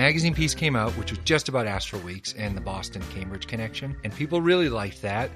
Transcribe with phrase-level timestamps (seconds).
[0.00, 3.94] magazine piece came out, which was just about Astral Weeks and the Boston Cambridge connection,
[4.02, 5.30] and people really liked that,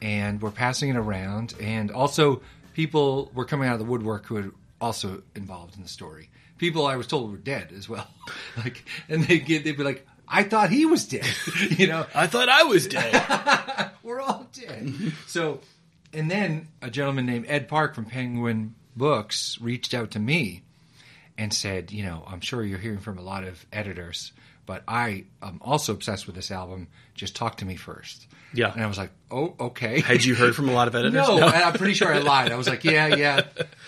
[0.00, 2.40] and were passing it around, and also
[2.72, 6.30] people were coming out of the woodwork who were also involved in the story.
[6.56, 8.08] People I was told were dead as well,
[8.56, 11.28] like, and they get they'd be like, "I thought he was dead,"
[11.76, 12.06] you know.
[12.14, 13.90] I thought I was dead.
[14.02, 14.82] We're all dead.
[14.82, 15.08] Mm-hmm.
[15.26, 15.60] so,
[16.14, 20.62] and then a gentleman named Ed Park from Penguin Books reached out to me
[21.38, 24.32] and said, you know, I'm sure you're hearing from a lot of editors,
[24.64, 26.88] but I am also obsessed with this album.
[27.14, 28.26] Just talk to me first.
[28.52, 28.72] Yeah.
[28.72, 30.00] And I was like, oh, okay.
[30.00, 31.14] Had you heard from a lot of editors?
[31.14, 32.52] No, and I'm pretty sure I lied.
[32.52, 33.42] I was like, yeah, yeah.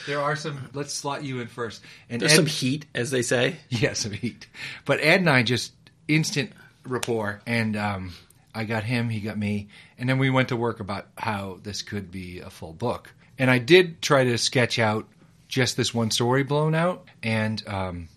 [0.07, 0.69] There are some.
[0.75, 1.83] Let's slot you in first.
[2.11, 3.57] And There's Ed, some heat, as they say.
[3.69, 4.47] yeah, some heat.
[4.85, 5.73] But Ed and I just
[6.07, 6.53] instant
[6.85, 8.12] rapport, and um,
[8.55, 9.69] I got him, he got me,
[9.99, 13.12] and then we went to work about how this could be a full book.
[13.39, 15.07] And I did try to sketch out
[15.49, 18.09] just this one story blown out, and um,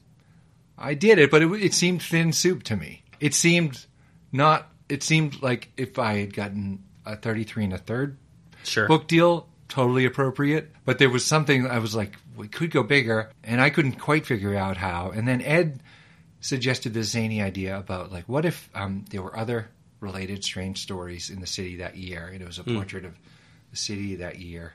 [0.78, 3.04] I did it, but it, it seemed thin soup to me.
[3.20, 3.86] It seemed
[4.32, 4.68] not.
[4.90, 8.18] It seemed like if I had gotten a 33 and a third
[8.64, 8.88] Sure.
[8.88, 13.32] book deal totally appropriate but there was something i was like we could go bigger
[13.44, 15.82] and i couldn't quite figure out how and then ed
[16.42, 19.68] suggested this zany idea about like what if um, there were other
[20.00, 23.18] related strange stories in the city that year and it was a portrait of
[23.72, 24.73] the city that year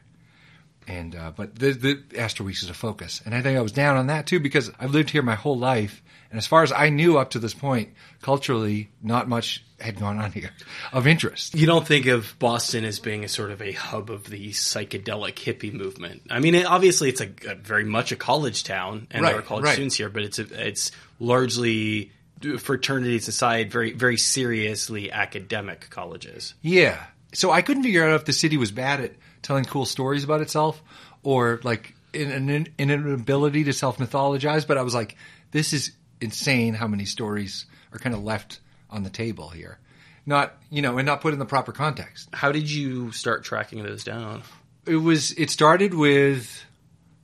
[0.86, 3.72] and uh, but the the Astral Weeks is a focus, and I think I was
[3.72, 6.72] down on that too because I've lived here my whole life, and as far as
[6.72, 7.90] I knew up to this point,
[8.22, 10.50] culturally, not much had gone on here
[10.92, 11.54] of interest.
[11.54, 15.34] You don't think of Boston as being a sort of a hub of the psychedelic
[15.34, 16.22] hippie movement.
[16.30, 19.42] I mean, it, obviously, it's a, a very much a college town, and there are
[19.42, 19.72] college right.
[19.72, 22.12] students here, but it's a, it's largely
[22.58, 26.54] fraternities aside, very very seriously academic colleges.
[26.62, 27.02] Yeah.
[27.34, 30.40] So I couldn't figure out if the city was bad at telling cool stories about
[30.40, 30.82] itself
[31.22, 34.66] or like in an, in an ability to self mythologize.
[34.66, 35.16] But I was like,
[35.50, 38.60] this is insane how many stories are kind of left
[38.90, 39.78] on the table here.
[40.24, 42.28] Not, you know, and not put in the proper context.
[42.32, 44.42] How did you start tracking those down?
[44.86, 46.64] It was, it started with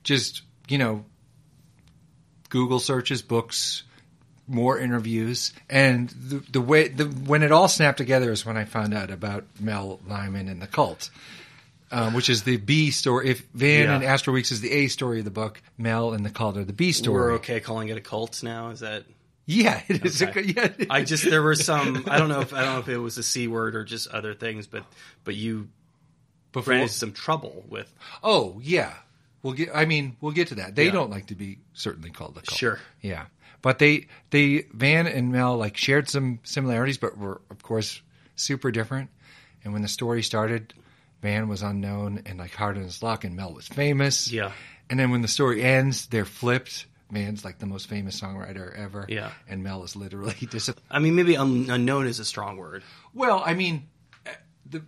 [0.03, 1.05] just, you know,
[2.49, 3.83] Google searches, books,
[4.47, 8.65] more interviews, and the, the way the when it all snapped together is when I
[8.65, 11.09] found out about Mel Lyman and the cult,
[11.93, 13.29] um, which is the B story.
[13.29, 13.95] If Van Yeah.
[13.95, 16.63] and Astral Weeks is the A story of the book, Mel and the cult are
[16.65, 17.15] the B story.
[17.21, 18.69] We're okay calling it a cult now.
[18.69, 19.03] Is that?
[19.45, 20.21] Yeah, it is.
[20.23, 20.39] Okay.
[20.39, 22.05] A, yeah, it I just there were some.
[22.07, 24.07] I don't know if I don't know if it was a c word or just
[24.09, 24.83] other things, but
[25.23, 25.67] but you
[26.51, 26.71] before.
[26.71, 27.93] ran into some trouble with.
[28.23, 28.93] Oh yeah,
[29.41, 29.69] we'll get.
[29.73, 30.75] I mean, we'll get to that.
[30.75, 30.91] They Yeah.
[30.91, 32.57] don't like to be certainly called the cult.
[32.57, 32.79] Sure.
[33.01, 33.25] Yeah,
[33.61, 38.01] but they they Van and Mel like shared some similarities, but were of course
[38.35, 39.09] super different.
[39.65, 40.73] And when the story started,
[41.23, 44.31] Van was unknown and like hard on his luck, and Mel was famous.
[44.31, 44.51] Yeah.
[44.89, 46.85] And then when the story ends, they're flipped.
[47.09, 49.05] Van's like the most famous songwriter ever.
[49.07, 49.31] Yeah.
[49.47, 50.69] And Mel is literally dis.
[50.91, 52.83] I mean, maybe un- unknown is a strong word.
[53.13, 53.87] Well, I mean,
[54.69, 54.83] the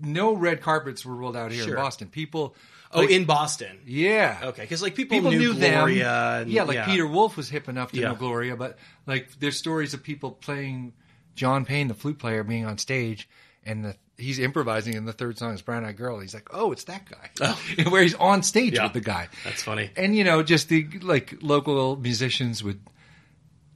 [0.00, 1.74] no red carpets were rolled out here Sure.
[1.76, 2.08] in Boston.
[2.08, 2.54] People.
[2.92, 3.78] Oh, like- in Boston.
[3.86, 4.38] yeah.
[4.42, 6.04] Okay, because like people, people knew, knew, Gloria.
[6.04, 6.42] them.
[6.42, 8.08] and- yeah, like Peter Wolf was hip enough to Yeah.
[8.08, 10.94] know Gloria, but like there's stories of people playing
[11.34, 13.28] John Payne, the flute player, being on stage,
[13.64, 16.18] and the, he's improvising, and the third song is Brown Eyed Girl.
[16.20, 17.54] He's like, oh, it's that guy,
[17.88, 18.84] where he's on stage Yeah.
[18.84, 19.28] with the guy.
[19.44, 19.90] That's funny.
[19.96, 22.80] And you know, just the like local musicians would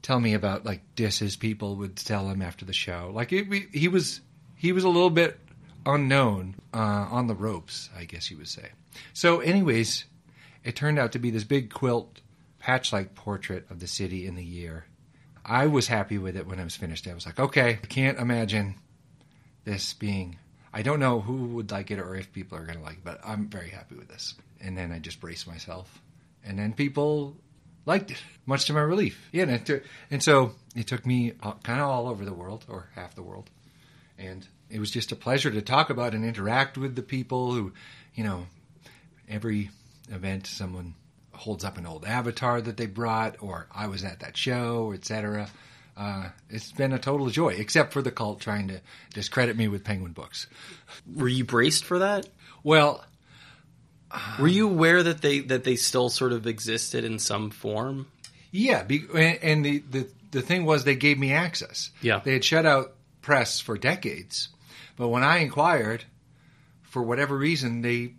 [0.02, 3.10] tell me about like disses people would tell him after the show.
[3.14, 4.20] Like it, we, he was
[4.56, 5.38] he was a little bit
[5.86, 6.78] unknown uh,
[7.10, 8.70] on the ropes, I guess you would say.
[9.14, 10.04] So, anyways,
[10.64, 12.20] it turned out to be this big quilt
[12.58, 14.84] patch like portrait of the city in the year.
[15.44, 17.08] I was happy with it when I was finished.
[17.08, 18.76] I was like, okay, I can't imagine
[19.64, 20.38] this being.
[20.72, 23.04] I don't know who would like it or if people are going to like it,
[23.04, 24.34] but I'm very happy with this.
[24.60, 26.00] And then I just braced myself.
[26.44, 27.36] And then people
[27.84, 29.28] liked it, much to my relief.
[29.32, 32.88] Yeah, and, and so it took me uh, kind of all over the world, or
[32.94, 33.50] half the world.
[34.18, 37.72] And it was just a pleasure to talk about and interact with the people who,
[38.14, 38.46] you know,
[39.28, 39.70] every
[40.10, 40.94] event someone
[41.32, 45.48] holds up an old avatar that they brought, or I was at that show, etc.
[45.96, 48.80] Uh, it's been a total joy, except for the cult trying to
[49.12, 50.46] discredit me with Penguin Books.
[51.14, 52.26] Were you braced for that?
[52.62, 53.04] Well,
[54.38, 58.06] Were you aware that they that they still sort of existed in some form?
[58.50, 59.04] Yeah, be,
[59.42, 61.90] and the, the the thing was they gave me access.
[62.02, 62.20] Yeah.
[62.24, 64.48] they had shut out press for decades,
[64.96, 66.04] but when I inquired,
[66.82, 68.14] for whatever reason, they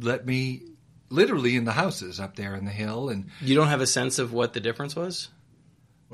[0.00, 0.62] let me
[1.10, 4.18] literally in the houses up there in the hill, and You don't have a sense
[4.18, 5.28] of what the difference was,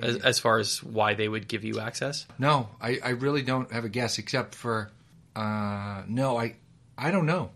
[0.02, 2.26] as, as far as why they would give you access.
[2.38, 4.90] no, I, I really don't have a guess except for
[5.36, 6.56] uh, no, I
[6.96, 7.50] I don't know.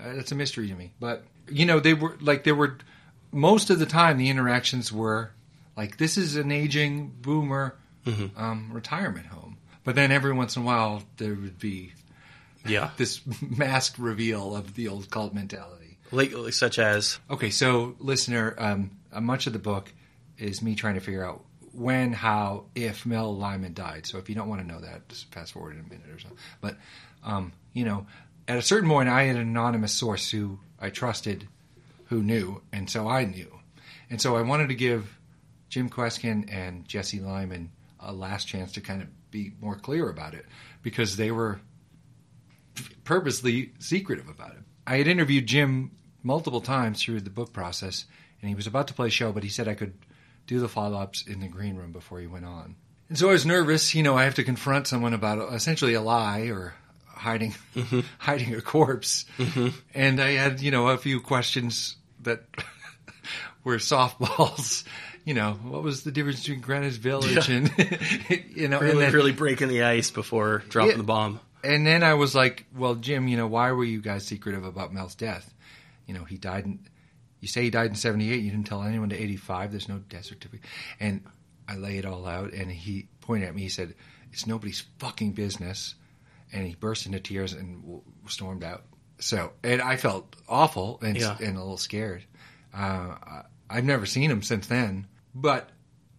[0.00, 0.92] Uh, That's a mystery to me.
[0.98, 2.78] But you know, they were like there were
[3.32, 5.30] most of the time the interactions were
[5.76, 7.76] Like this is an aging boomer
[8.36, 9.56] um, retirement home.
[9.82, 11.92] But then every once in a while there would be
[12.66, 12.90] Yeah.
[12.96, 15.98] this masked reveal of the old cult mentality.
[16.10, 19.92] Like, like such as Okay, so listener, um, uh, much of the book
[20.38, 21.44] is me trying to figure out
[21.74, 24.06] when, how, if Mel Lyman died.
[24.06, 26.18] So if you don't want to know that, just fast forward in a minute or
[26.18, 26.28] so.
[26.60, 26.76] But
[27.24, 28.06] um, you know,
[28.46, 31.48] at a certain point, I had an anonymous source who I trusted,
[32.06, 33.60] who knew, and so I knew,
[34.10, 35.18] and so I wanted to give
[35.70, 40.34] Jim Kweskin and Jesse Lyman a last chance to kind of be more clear about
[40.34, 40.44] it
[40.82, 41.60] because they were
[43.04, 44.62] purposely secretive about it.
[44.86, 45.92] I had interviewed Jim
[46.22, 48.04] multiple times through the book process,
[48.40, 49.94] and he was about to play a show, but he said I could
[50.46, 52.76] do the follow ups in the green room before he went on.
[53.08, 53.94] And so I was nervous.
[53.94, 56.74] You know, I have to confront someone about essentially a lie or
[57.06, 58.00] hiding mm-hmm.
[58.18, 59.24] hiding a corpse.
[59.38, 59.68] Mm-hmm.
[59.94, 62.42] And I had, you know, a few questions that
[63.64, 64.84] were softballs.
[65.26, 67.72] You know, what was the difference between Greenwich Village and
[68.54, 70.96] you know, and really, then, really breaking the ice before dropping Yeah.
[70.98, 71.40] the bomb.
[71.62, 74.92] and then I was like, "Well, Jim, you know, why were you guys secretive about
[74.92, 75.50] Mel's death?
[76.06, 76.78] You know, he died in.
[77.44, 78.42] You say he died in '78.
[78.42, 79.70] You didn't tell anyone to '85.
[79.70, 80.64] There's no death certificate."
[80.98, 81.22] And
[81.68, 83.60] I lay it all out, and he pointed at me.
[83.62, 83.94] He said,
[84.32, 85.94] "It's nobody's fucking business."
[86.52, 88.84] And he burst into tears and w- stormed out.
[89.18, 91.36] So, and I felt awful and Yeah.
[91.38, 92.24] and a little scared.
[92.72, 95.68] Uh, I've never seen him since then, but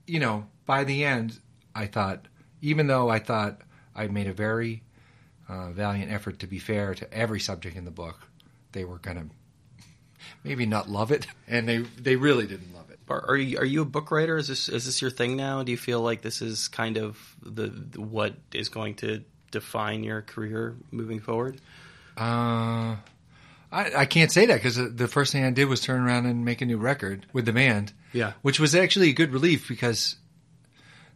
[0.05, 1.39] you know, by the end,
[1.73, 2.27] I thought,
[2.61, 3.61] even though I thought
[3.95, 4.83] I made a very
[5.49, 8.27] uh, valiant effort to be fair to every subject in the book,
[8.73, 9.35] they were going to
[10.43, 12.99] maybe not love it, and they they really didn't love it.
[13.09, 14.37] Are, are you are you a book writer?
[14.37, 15.63] Is this is this your thing now?
[15.63, 20.21] Do you feel like this is kind of the what is going to define your
[20.21, 21.59] career moving forward?
[22.17, 22.95] Uh,
[23.71, 26.45] I, I can't say that because the first thing I did was turn around and
[26.45, 27.93] make a new record with the band.
[28.13, 28.31] Yeah.
[28.41, 30.15] which was actually a good relief because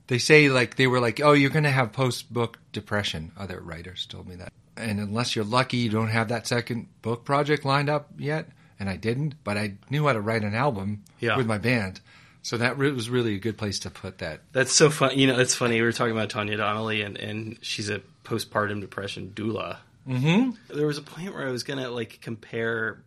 [0.07, 3.31] they say like they were like, oh, you're going to have post book depression.
[3.37, 7.23] Other writers told me that, and unless you're lucky, you don't have that second book
[7.23, 8.49] project lined up yet.
[8.79, 11.35] And I didn't, but I knew how to write an album Yeah.
[11.37, 11.99] with my band,
[12.41, 14.39] so that re- was really a good place to put that.
[14.53, 15.17] That's so fun.
[15.19, 15.75] You know, it's funny.
[15.75, 19.77] We were talking about Tanya Donelly, and, and she's a postpartum depression doula.
[20.07, 20.51] Mm-hmm.
[20.77, 23.03] There was a point where I was gonna like compare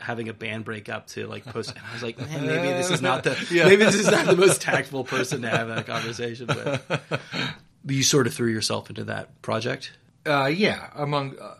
[0.00, 1.70] having a band break up to like post.
[1.70, 3.64] And I was like, man, maybe this is not the Yeah.
[3.66, 7.20] maybe this is not the most tactful person to have that conversation with.
[7.86, 9.92] You sort of threw yourself into that project.
[10.26, 11.54] Uh, yeah, among uh,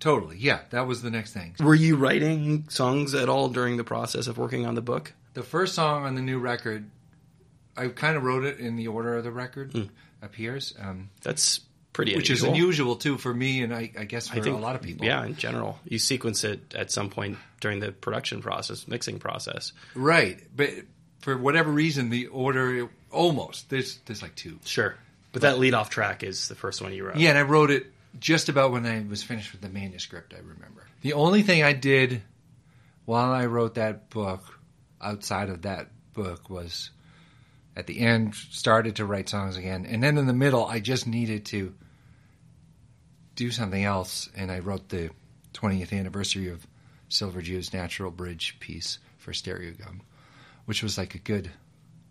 [0.00, 1.54] totally, yeah, that was the next thing.
[1.60, 5.12] Were you writing songs at all during the process of working on the book?
[5.34, 6.90] The first song on the new record,
[7.76, 9.88] I kind of wrote it in the order of the record
[10.22, 11.60] appears, um, That's
[11.92, 12.54] pretty which is unusual.
[12.62, 15.06] unusual too for me, and I, I guess for I think a lot of people.
[15.06, 19.72] Yeah, in general, you sequence it at some point during the production process, mixing process.
[19.94, 20.40] right.
[20.54, 20.70] But
[21.20, 24.58] for whatever reason, the order almost there's there's like two.
[24.64, 24.94] Sure,
[25.32, 27.16] but that lead off track is the first one you wrote.
[27.16, 27.86] Yeah, and I wrote it
[28.18, 30.34] just about when I was finished with the manuscript.
[30.34, 32.22] I remember the only thing I did
[33.04, 34.58] while I wrote that book,
[35.00, 36.90] outside of that book, was
[37.76, 41.06] at the end started to write songs again, and then in the middle, I just
[41.06, 41.74] needed to
[43.36, 45.10] do something else, and I wrote the
[45.54, 46.66] 20th anniversary of
[47.08, 50.00] Silver Jews' Natural Bridge piece for Stereogum,
[50.66, 51.50] which was like a good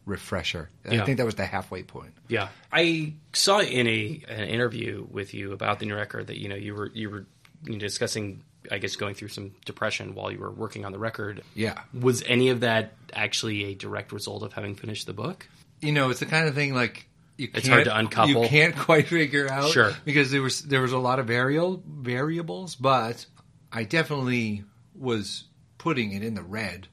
[0.10, 0.70] refresher.
[0.89, 1.01] Yeah.
[1.01, 2.13] I think that was the halfway point.
[2.28, 6.50] Yeah, I saw in a an interview with you about the new record that you
[6.50, 7.25] know you were you were
[7.63, 11.00] you know, discussing, I guess, going through some depression while you were working on the
[11.00, 11.44] record.
[11.56, 11.80] Yeah.
[12.00, 15.48] Was any of that actually a direct result of having finished the book?
[15.82, 17.06] you know, it's the kind of thing like
[17.38, 18.44] you It's can't, hard to uncouple.
[18.44, 19.94] You can't quite figure out, Sure.
[20.04, 23.25] because there was there was a lot of variable variables, but
[23.72, 24.63] I definitely
[24.94, 25.46] was
[25.78, 26.88] putting it in the red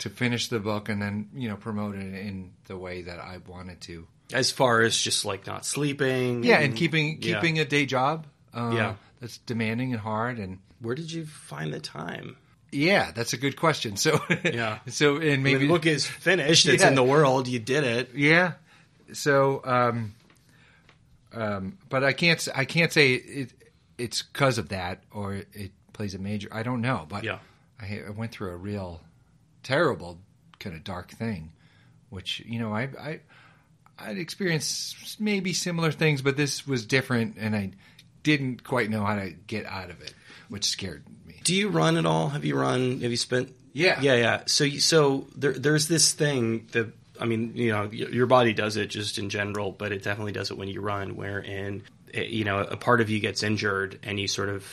[0.00, 3.38] to finish the book and then you know promote it in the way that I
[3.46, 4.06] wanted to.
[4.32, 7.34] As far as just like not sleeping, Yeah, and keeping yeah.
[7.34, 8.26] keeping a day job.
[8.54, 8.94] Uh, Yeah.
[9.20, 10.58] that's demanding and hard and.
[10.80, 12.36] Where did you find the time?
[12.72, 13.96] Yeah, that's a good question.
[13.96, 14.78] So Yeah.
[14.88, 16.66] so and maybe the book is finished.
[16.66, 16.88] It's Yeah.
[16.88, 17.48] in the world.
[17.48, 18.10] You did it.
[18.14, 18.52] Yeah.
[19.12, 20.14] So, um,
[21.32, 22.46] um, but I can't.
[22.54, 23.52] I can't say it.
[23.98, 26.48] It's because of that, or it plays a major.
[26.52, 27.38] I don't know, but Yeah.
[27.80, 29.00] I, I went through a real
[29.62, 30.18] terrible
[30.58, 31.52] kind of dark thing,
[32.10, 33.20] which you know I I
[33.98, 37.72] I'd experienced maybe similar things, but this was different, and I
[38.22, 40.14] didn't quite know how to get out of it,
[40.48, 41.40] which scared me.
[41.44, 42.28] Do you run at all?
[42.30, 43.00] Have you run?
[43.00, 43.54] Have you spent?
[43.72, 44.00] Yeah.
[44.00, 44.42] yeah, yeah.
[44.46, 48.76] So, you- so there, there's this thing that I mean, you know, your body does
[48.78, 51.16] it just in general, but it definitely does it when you run.
[51.16, 51.82] Wherein,
[52.14, 54.64] eh, you know, a part of you gets injured, and you sort of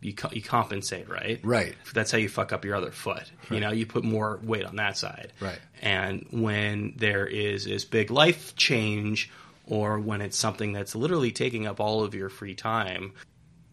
[0.00, 1.40] you co- you compensate, right?
[1.42, 1.74] Right.
[1.94, 3.30] That's how you fuck up your other foot.
[3.50, 5.32] You know, you put more weight on that side.
[5.40, 5.58] Right.
[5.82, 9.30] And when there is this big life change,
[9.66, 13.12] or when it's something that's literally taking up all of your free time,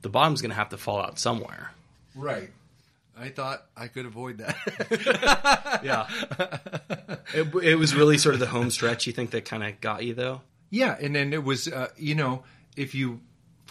[0.02, 1.72] the bottom's going to have to fall out somewhere.
[2.16, 2.50] Right.
[3.18, 4.56] I thought I could avoid that.
[5.84, 6.08] Yeah.
[7.34, 9.08] it, it was really sort of the home stretch.
[9.08, 10.42] You think that kind of got you though?
[10.70, 12.44] yeah, and then it was, uh, you know,
[12.78, 13.20] if you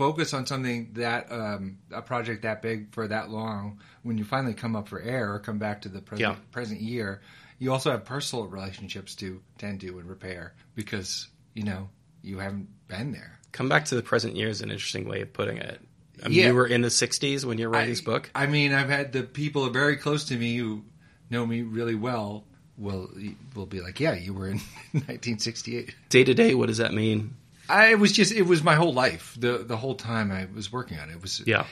[0.01, 4.55] focus on something that um, a project that big for that long, when you finally
[4.55, 6.37] come up for air or come back to the present, Yeah.
[6.53, 7.21] present year,
[7.59, 11.91] you also have personal relationships to tend to and repair because you know
[12.23, 13.39] you haven't been there.
[13.53, 15.81] Come back to the present year is an interesting way of putting it.
[16.25, 16.47] I mean, Yeah.
[16.49, 18.31] You were in the '60s when you were writing this book.
[18.35, 20.83] I mean, I've had the people very close to me who
[21.29, 22.45] know me really well
[22.79, 23.11] will
[23.55, 24.59] will be like, "Yeah, you were in
[24.93, 27.35] 1968." Day to day, what does that mean?
[27.71, 29.37] I was just it was my whole life.
[29.39, 31.65] The the whole time I was working on it, it was Yeah.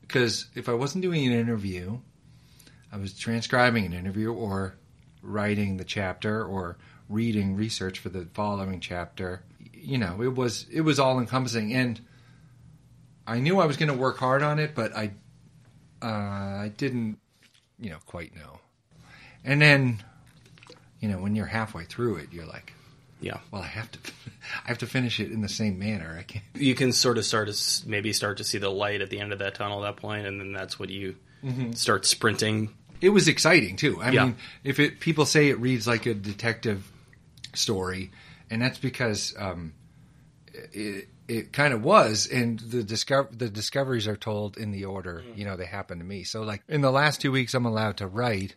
[0.00, 1.98] Because if I wasn't doing an interview,
[2.92, 4.74] I was transcribing an interview or
[5.22, 6.76] writing the chapter or
[7.08, 9.42] reading research for the following chapter.
[9.72, 12.00] You know, it was it was all encompassing, and
[13.26, 15.12] I knew I was going to work hard on it, but I
[16.02, 17.18] uh, I didn't,
[17.80, 18.60] you know, quite know.
[19.44, 20.02] And then,
[21.00, 22.72] you know, when you're halfway through it, you're like,
[23.24, 23.38] Yeah.
[23.50, 23.98] well, I have to,
[24.64, 26.14] I have to finish it in the same manner.
[26.18, 26.44] I can't.
[26.54, 29.32] You can sort of start to maybe start to see the light at the end
[29.32, 31.16] of that tunnel at that point, and then that's what you
[31.74, 32.70] start sprinting.
[33.00, 34.00] It was exciting too.
[34.02, 34.24] I Yeah.
[34.26, 36.90] mean, if it people say it reads like a detective
[37.54, 38.10] story,
[38.50, 39.72] and that's because um,
[40.72, 45.24] it it kind of was, and the discover the discoveries are told in the order
[45.34, 46.24] you know they happen to me.
[46.24, 48.54] So like in the last two weeks, I'm allowed to write.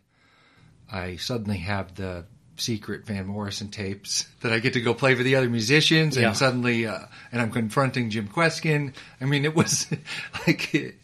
[0.91, 2.25] I suddenly have the
[2.57, 6.23] secret Van Morrison tapes that I get to go play for the other musicians, and
[6.23, 6.33] Yeah.
[6.33, 6.99] suddenly, uh,
[7.31, 8.93] and I'm confronting Jim Kweskin.
[9.21, 9.87] I mean, it was
[10.47, 10.95] like it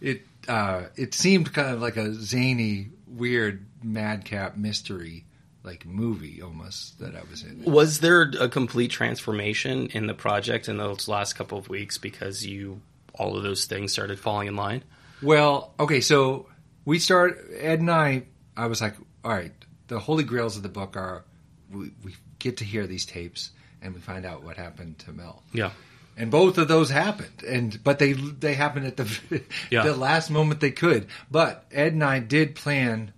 [0.00, 5.24] it uh, it seemed kind of like a zany, weird, madcap mystery
[5.64, 7.64] like movie almost that I was in.
[7.64, 12.46] Was there a complete transformation in the project in those last couple of weeks because
[12.46, 12.80] you
[13.14, 14.84] all of those things started falling in line?
[15.22, 16.46] Well, okay, so
[16.84, 18.22] we start Ed and I.
[18.56, 19.52] I was like, all right,
[19.88, 21.24] the holy grails of the book are
[21.70, 23.50] we, we get to hear these tapes
[23.82, 25.42] and we find out what happened to Mel.
[25.52, 25.70] Yeah.
[26.16, 29.82] and both of those happened and but they they happened at the Yeah.
[29.82, 33.12] the last moment they could but ed and i did plan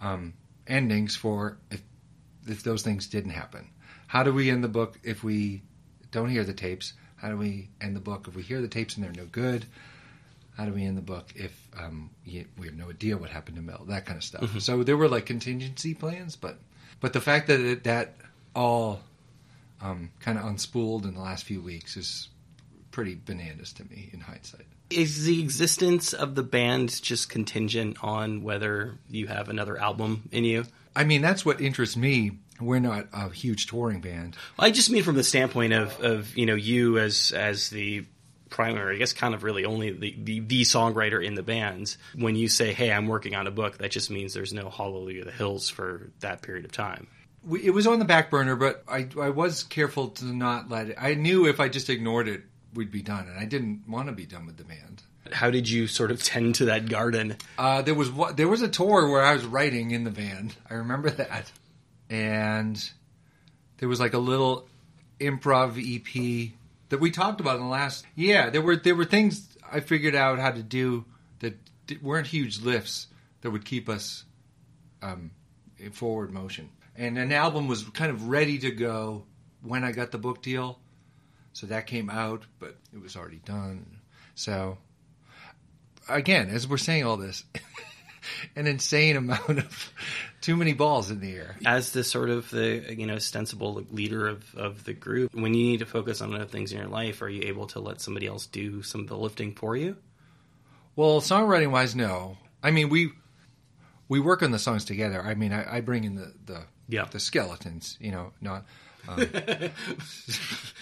[0.00, 0.34] um,
[0.66, 1.82] endings for if
[2.46, 3.68] if those things didn't happen
[4.08, 5.62] how do we end the book if we
[6.10, 8.96] don't hear the tapes how do we end the book if we hear the tapes
[8.96, 9.64] and they're no good
[10.56, 13.62] how do we end the book if um, we have no idea what happened to
[13.62, 13.84] Mel?
[13.88, 14.60] That kind of stuff.
[14.60, 16.58] So there were like contingency plans, but
[17.00, 18.14] but the fact that it, that
[18.54, 19.00] all
[19.80, 22.28] um, kind of unspooled in the last few weeks is
[22.90, 24.66] pretty bananas to me in hindsight.
[24.90, 30.44] Is the existence of the band just contingent on whether you have another album in
[30.44, 30.64] you?
[30.94, 32.32] I mean, that's what interests me.
[32.60, 34.36] We're not a huge touring band.
[34.58, 38.04] I just mean from the standpoint of, of you know you as as the
[38.52, 41.96] primary, I guess, kind of really only the, the the songwriter in the band.
[42.14, 45.24] When you say, "Hey, I'm working on a book," that just means there's no Hallelujah
[45.24, 47.08] the Hills for that period of time.
[47.44, 50.90] We, it was on the back burner, but I, I was careful to not let
[50.90, 50.96] it.
[51.00, 52.42] I knew if I just ignored it,
[52.74, 55.02] we'd be done, and I didn't want to be done with the band.
[55.32, 57.36] How did you sort of tend to that garden?
[57.58, 60.52] Uh, there was there was a tour where I was writing in the van.
[60.70, 61.50] I remember that,
[62.10, 62.90] and
[63.78, 64.68] there was like a little
[65.20, 66.52] improv EP
[66.92, 68.04] that we talked about in the last.
[68.14, 71.06] Yeah, there were there were things I figured out how to do
[71.38, 71.54] that
[72.02, 73.06] weren't huge lifts
[73.40, 74.24] that would keep us
[75.00, 75.30] um,
[75.78, 76.68] in forward motion.
[76.94, 79.24] And an album was kind of ready to go
[79.62, 80.80] when I got the book deal,
[81.54, 83.96] so that came out, but it was already done.
[84.34, 84.76] So
[86.10, 87.42] again, as we're saying all this,
[88.56, 89.92] an insane amount of
[90.40, 91.56] too many balls in the air.
[91.64, 95.64] As the sort of the you know ostensible leader of, of the group, when you
[95.64, 98.26] need to focus on other things in your life, are you able to let somebody
[98.26, 99.96] else do some of the lifting for you?
[100.96, 102.36] Well, songwriting wise, no.
[102.62, 103.12] I mean, we
[104.08, 105.22] we work on the songs together.
[105.22, 107.06] I mean, I, I bring in the the, Yeah.
[107.10, 108.66] the skeletons, you know, not.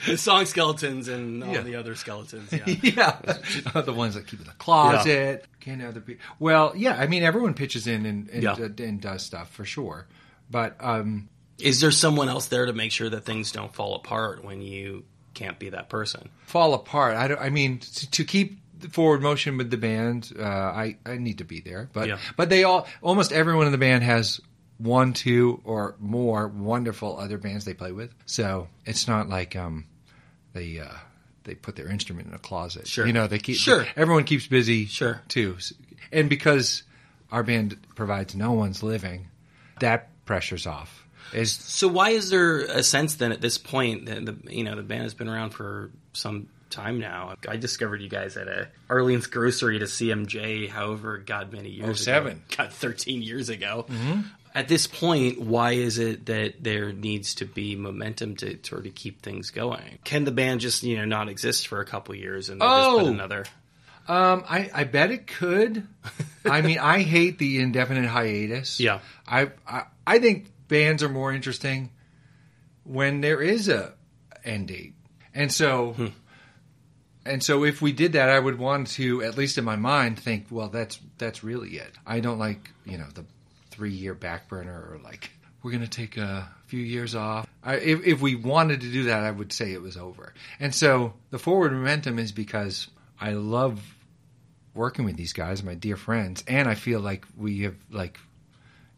[0.07, 1.61] The song skeletons and all Yeah.
[1.61, 2.50] the other skeletons.
[2.53, 2.65] Yeah.
[2.83, 5.45] yeah, the ones that keep in the closet.
[5.61, 6.25] Can other people?
[6.39, 6.97] Well, yeah.
[6.97, 8.57] I mean, everyone pitches in and and, Yeah.
[8.85, 10.07] and does stuff for sure.
[10.50, 14.43] But um, Is there someone else there to make sure that things don't fall apart
[14.43, 16.31] when you can't be that person?
[16.47, 17.17] fall apart.
[17.17, 17.41] I don't.
[17.41, 21.39] I mean, to, to keep the forward motion with the band, uh, I I need
[21.39, 21.91] to be there.
[21.93, 22.19] But Yeah.
[22.39, 24.41] but they all almost everyone in the band has
[24.80, 28.12] one, two, or more wonderful other bands they play with.
[28.26, 29.87] So it's not like um
[30.52, 30.92] they uh,
[31.44, 32.87] they put their instrument in a closet.
[32.88, 33.06] Sure.
[33.06, 33.87] You know, they keep Sure.
[33.96, 35.20] everyone keeps busy Sure.
[35.28, 35.56] too.
[36.12, 36.82] And because
[37.30, 39.28] our band provides no one's living,
[39.80, 41.06] that pressure's off.
[41.32, 44.75] Is So why is there a sense then at this point that the you know
[44.76, 47.37] the band has been around for some time now?
[47.49, 52.32] I discovered you guys at a Arlene's Grocery to CMJ, however, God many years 07.
[52.32, 53.87] ago, God thirteen years ago.
[54.54, 58.95] At this point, why is it that there needs to be momentum to sort of
[58.97, 59.99] keep things going?
[60.04, 62.88] Can the band just you know not exist for a couple years and they just
[62.90, 62.99] Oh.
[63.00, 63.45] put another?
[64.09, 65.87] Um, I, I bet it could.
[66.45, 68.80] I mean, I hate the indefinite hiatus.
[68.80, 68.99] Yeah.
[69.25, 71.90] I, I I think bands are more interesting
[72.83, 73.92] when there is a
[74.45, 74.95] end date,
[75.33, 76.07] and so Hmm.
[77.25, 80.19] and so if we did that, I would want to at least in my mind
[80.19, 81.92] think, well, that's that's really it.
[82.04, 83.25] I don't like you know the
[83.80, 85.30] three year back burner or like
[85.62, 87.46] we're gonna take a few years off.
[87.64, 90.34] I, if if we wanted to do that, I would say it was over.
[90.58, 93.82] And so the forward momentum is because I love
[94.75, 98.20] working with these guys, my dear friends, and I feel like we have like,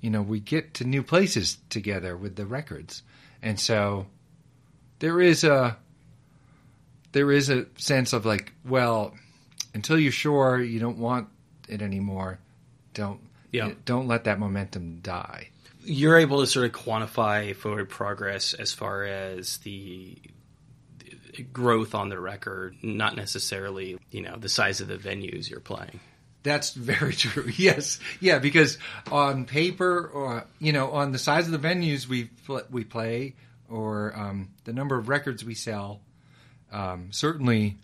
[0.00, 3.04] you know, we get to new places together with the records,
[3.40, 4.06] and so
[4.98, 5.76] there is a
[7.12, 9.14] there is a sense of like, well,
[9.74, 11.28] until you're sure you don't want
[11.68, 12.40] it anymore,
[12.94, 13.20] don't
[13.52, 13.73] Yeah.
[13.85, 15.49] don't let that momentum die.
[15.85, 20.16] you're able to sort of quantify forward progress as far as the
[21.52, 26.00] growth on the record, not necessarily, you know, the size of the venues you're playing.
[26.42, 27.50] That's very true.
[27.56, 28.78] Yes, yeah, because
[29.11, 33.35] on paper, or you know, on the size of the venues we pl- we play,
[33.68, 36.00] or um, the number of records we sell,
[36.73, 37.76] um, certainly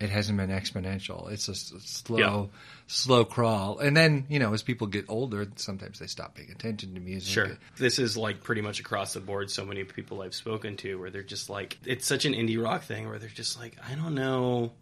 [0.00, 1.30] it hasn't been exponential.
[1.30, 2.46] It's a, s- slow, Yeah.
[2.86, 3.78] slow crawl.
[3.78, 7.32] And then you know, as people get older, sometimes they stop paying attention to music.
[7.32, 7.58] Sure.
[7.76, 9.50] This is like pretty much across the board.
[9.50, 12.82] So many people I've spoken to where they're just like, it's such an indie rock
[12.82, 14.72] thing where they're just like, I don't know.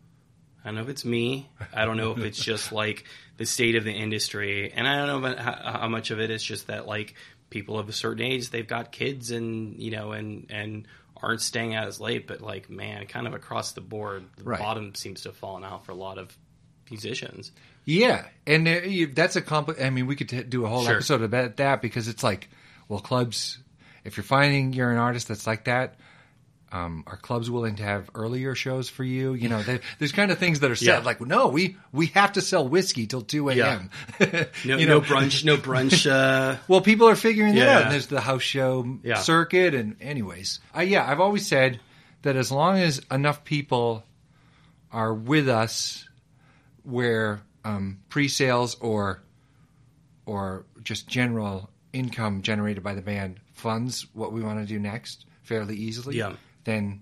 [0.64, 1.48] I don't know if it's me.
[1.72, 3.04] I don't know if it's just like
[3.36, 4.72] the state of the industry.
[4.72, 7.14] And I don't know about how, how much of it is just that like
[7.50, 10.88] people of a certain age, they've got kids and, you know, and, and
[11.22, 12.26] aren't staying out as late.
[12.26, 14.58] But like, man, kind of across the board, the Right.
[14.58, 16.36] bottom seems to have fallen out for a lot of
[16.90, 17.52] musicians.
[17.84, 18.80] Yeah, and uh,
[19.14, 20.94] that's a compli I mean, we could t- do a whole Sure.
[20.94, 22.48] episode about that because it's like,
[22.88, 23.58] well, clubs.
[24.04, 25.96] If you're finding you're an artist that's like that,
[26.72, 29.34] um, are clubs willing to have earlier shows for you?
[29.34, 30.98] You know, they, there's kind of things that are said Yeah.
[30.98, 33.90] like, no, we we have to sell whiskey till two a.m.
[34.20, 34.26] No,
[34.64, 36.10] You no brunch, no brunch.
[36.10, 37.76] Uh, Well, people are figuring that Yeah.
[37.76, 37.82] out.
[37.84, 39.16] And there's the house show Yeah.
[39.20, 41.80] circuit, and anyways, uh, yeah, I've always said
[42.22, 44.04] that as long as enough people
[44.90, 46.08] are with us,
[46.82, 49.22] where um, pre-sales or
[50.24, 55.24] or just general income generated by the band funds what we want to do next
[55.42, 56.34] fairly easily, Yeah.
[56.66, 57.00] Then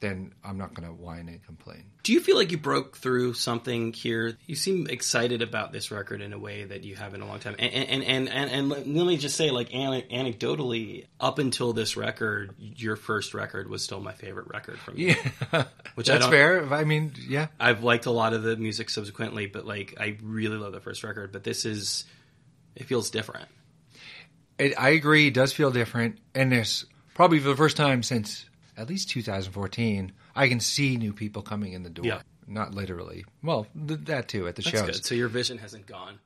[0.00, 1.84] then I'm not going to whine and complain.
[2.02, 4.36] Do you feel like you broke through something here?
[4.46, 7.38] You seem excited about this record in a way that you have in a long
[7.38, 7.54] time.
[7.60, 11.96] And and and and, and let me just say, like ane- anecdotally, up until this
[11.96, 15.14] record, your first record was still my favorite record from you.
[15.52, 15.64] Yeah,
[15.94, 16.74] Which I that's don't- fair.
[16.74, 20.56] I mean, yeah, I've liked a lot of the music subsequently, but like I really
[20.56, 21.30] love the first record.
[21.30, 22.06] But this is,
[22.74, 23.46] it feels different.
[24.58, 25.28] It, I agree.
[25.28, 28.46] It does feel different, and there's probably for the first time since
[28.82, 32.04] at least 2014, I can see new people coming in the door.
[32.04, 32.22] Yeah.
[32.46, 33.24] Not literally.
[33.42, 34.86] Well, th- that too at the That's shows.
[34.86, 35.04] good.
[35.04, 36.18] So your vision hasn't gone.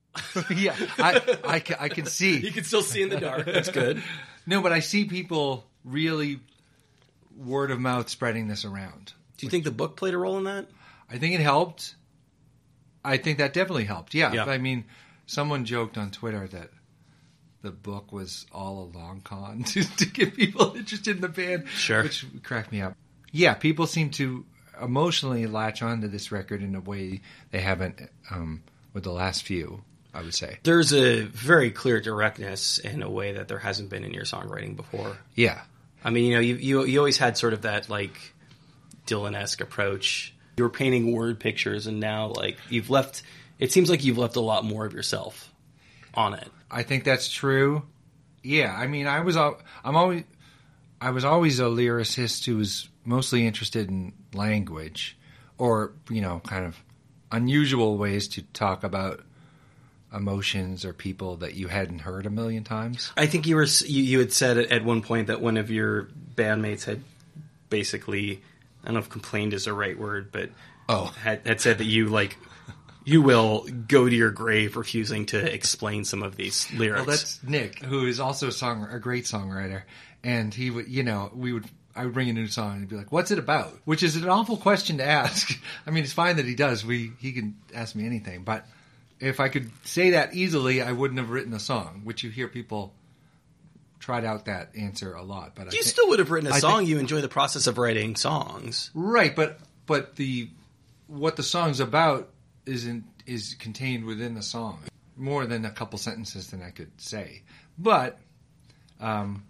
[0.54, 2.38] yeah, I, I, ca- I can see.
[2.44, 3.46] You can still see in the dark.
[3.46, 4.02] That's good.
[4.46, 6.40] No, but I see people really
[7.36, 9.14] word of mouth spreading this around.
[9.38, 10.66] Do you think the book played a role in that?
[11.10, 11.94] I think it helped.
[13.02, 14.12] I think that definitely helped.
[14.14, 14.32] Yeah.
[14.32, 14.44] Yeah.
[14.44, 14.84] I mean,
[15.26, 16.68] someone joked on Twitter that
[17.62, 21.68] the book was all a long con to, to get people interested in the band.
[21.68, 22.02] Sure.
[22.02, 22.94] Which cracked me up.
[23.30, 24.44] Yeah, people seem to
[24.80, 27.20] emotionally latch onto this record in a way
[27.50, 30.58] they haven't um, with the last few, I would say.
[30.64, 34.76] There's a very clear directness in a way that there hasn't been in your songwriting
[34.76, 35.16] before.
[35.34, 35.62] Yeah.
[36.04, 38.34] I mean, you know, you you, you always had sort of that like
[39.06, 40.34] Dylan-esque approach.
[40.56, 43.22] You were painting word pictures, and now like you've left.
[43.58, 45.52] It seems like you've left a lot more of yourself
[46.14, 46.48] on it.
[46.72, 47.82] I think that's true.
[48.42, 50.24] Yeah, I mean, I was I'm always
[51.00, 55.16] I was always a lyricist who was mostly interested in language,
[55.58, 56.76] or you know, kind of
[57.30, 59.22] unusual ways to talk about
[60.14, 63.12] emotions or people that you hadn't heard a million times.
[63.16, 66.08] I think you were you, you had said at one point that one of your
[66.34, 67.02] bandmates had
[67.70, 68.42] basically
[68.82, 70.50] I don't know if complained is the right word, but
[70.88, 71.06] Oh.
[71.22, 72.36] had, had said that you like
[73.04, 76.96] you will go to your grave refusing to explain some of these lyrics.
[76.98, 79.82] Well, that's Nick, who is also a song a great songwriter,
[80.22, 82.96] and he would, you know, we would I would bring a new song and be
[82.96, 85.52] like, "What's it about?" Which is an awful question to ask.
[85.86, 86.84] I mean, it's fine that he does.
[86.86, 88.66] We he can ask me anything, but
[89.20, 92.00] if I could say that easily, I wouldn't have written a song.
[92.04, 92.94] Which you hear people
[94.00, 96.54] tried out that answer a lot, but I You think- still would have written a
[96.54, 96.78] I song.
[96.78, 98.90] think- you enjoy the process of writing songs.
[98.94, 100.48] right, but but the
[101.08, 102.30] what the song's about
[102.66, 104.80] isn't is contained within the song
[105.16, 107.42] more than a couple sentences than I could say.
[107.78, 108.18] But
[109.00, 109.44] um,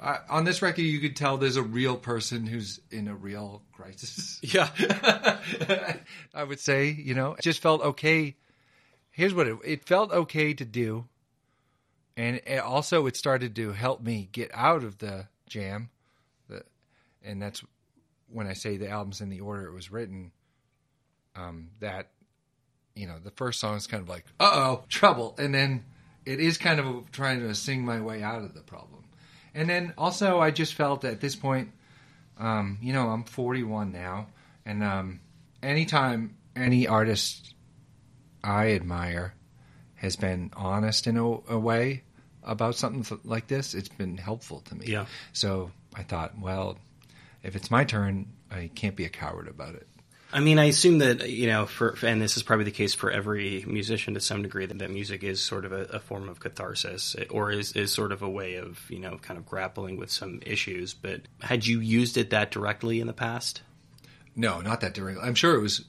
[0.00, 3.62] I, on this record, you could tell there's a real person who's in a real
[3.72, 4.40] crisis.
[4.42, 4.68] Yeah.
[6.34, 8.36] I would say, you know, it just felt okay.
[9.10, 11.06] Here's what it, it felt okay to do.
[12.16, 15.90] And it also, it started to help me get out of the jam.
[16.48, 16.62] The,
[17.22, 17.62] and that's
[18.30, 20.32] when I say the album's in the order it was written.
[21.38, 22.08] Um, that,
[22.94, 25.36] you know, the first song is kind of like, uh oh, trouble.
[25.38, 25.84] And then
[26.26, 29.04] it is kind of trying to sing my way out of the problem.
[29.54, 31.70] And then also, I just felt at this point,
[32.38, 34.28] um, you know, I'm 41 now,
[34.64, 35.20] and um,
[35.62, 37.54] anytime any artist
[38.44, 39.34] I admire
[39.96, 42.04] has been honest in a, a way
[42.44, 44.86] about something th- like this, it's been helpful to me.
[44.86, 45.06] Yeah.
[45.32, 46.78] So I thought, well,
[47.42, 49.87] if it's my turn, I can't be a coward about it.
[50.30, 53.10] I mean, I assume that you know, for and this is probably the case for
[53.10, 56.38] every musician to some degree, that, that music is sort of a, a form of
[56.38, 60.10] catharsis, or is is sort of a way of you know, kind of grappling with
[60.10, 60.92] some issues.
[60.92, 63.62] But had you used it that directly in the past?
[64.36, 65.22] No, not that directly.
[65.26, 65.84] I'm sure it was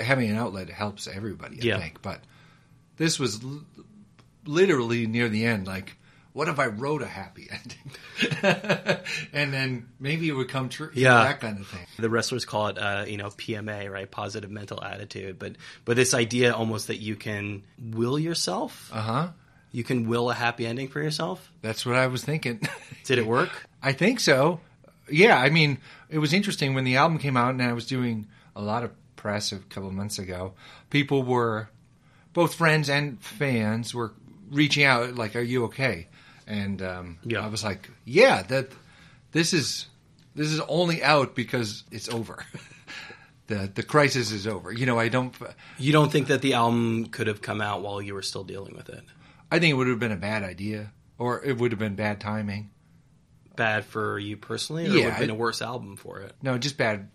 [0.00, 1.58] having an outlet helps everybody.
[1.60, 1.78] I Yeah.
[1.78, 2.20] think, but
[2.96, 3.62] this was l-
[4.46, 5.66] literally near the end.
[5.66, 5.96] Like,
[6.36, 9.00] what if I wrote a happy ending,
[9.32, 10.90] and then maybe it would come true?
[10.92, 11.24] Yeah.
[11.24, 11.86] that kind of thing.
[11.98, 14.10] The wrestlers call it, uh, you know, PMA, right?
[14.10, 15.38] Positive mental attitude.
[15.38, 19.28] But but this idea almost that you can will yourself, Uh huh.
[19.72, 21.50] you can will a happy ending for yourself.
[21.62, 22.60] That's what I was thinking.
[23.04, 23.50] Did it work?
[23.82, 24.60] I think so.
[25.10, 25.78] Yeah, I mean,
[26.10, 28.90] it was interesting when the album came out, and I was doing a lot of
[29.16, 30.52] press a couple months ago.
[30.90, 31.68] People were,
[32.32, 34.12] both friends and fans, were
[34.50, 36.08] reaching out, like, "Are you okay?"
[36.46, 37.40] And um, Yeah.
[37.44, 38.68] I was like, "Yeah, that
[39.32, 39.86] this is
[40.34, 42.44] this is only out because it's over.
[43.48, 44.72] the The crisis is over.
[44.72, 45.34] You know, I don't.
[45.78, 48.76] You don't think that the album could have come out while you were still dealing
[48.76, 49.02] with it?
[49.50, 52.20] I think it would have been a bad idea, or it would have been bad
[52.20, 52.70] timing.
[53.56, 56.32] Bad for you personally, or Yeah, would have been a worse album for it?
[56.42, 57.08] No, just bad.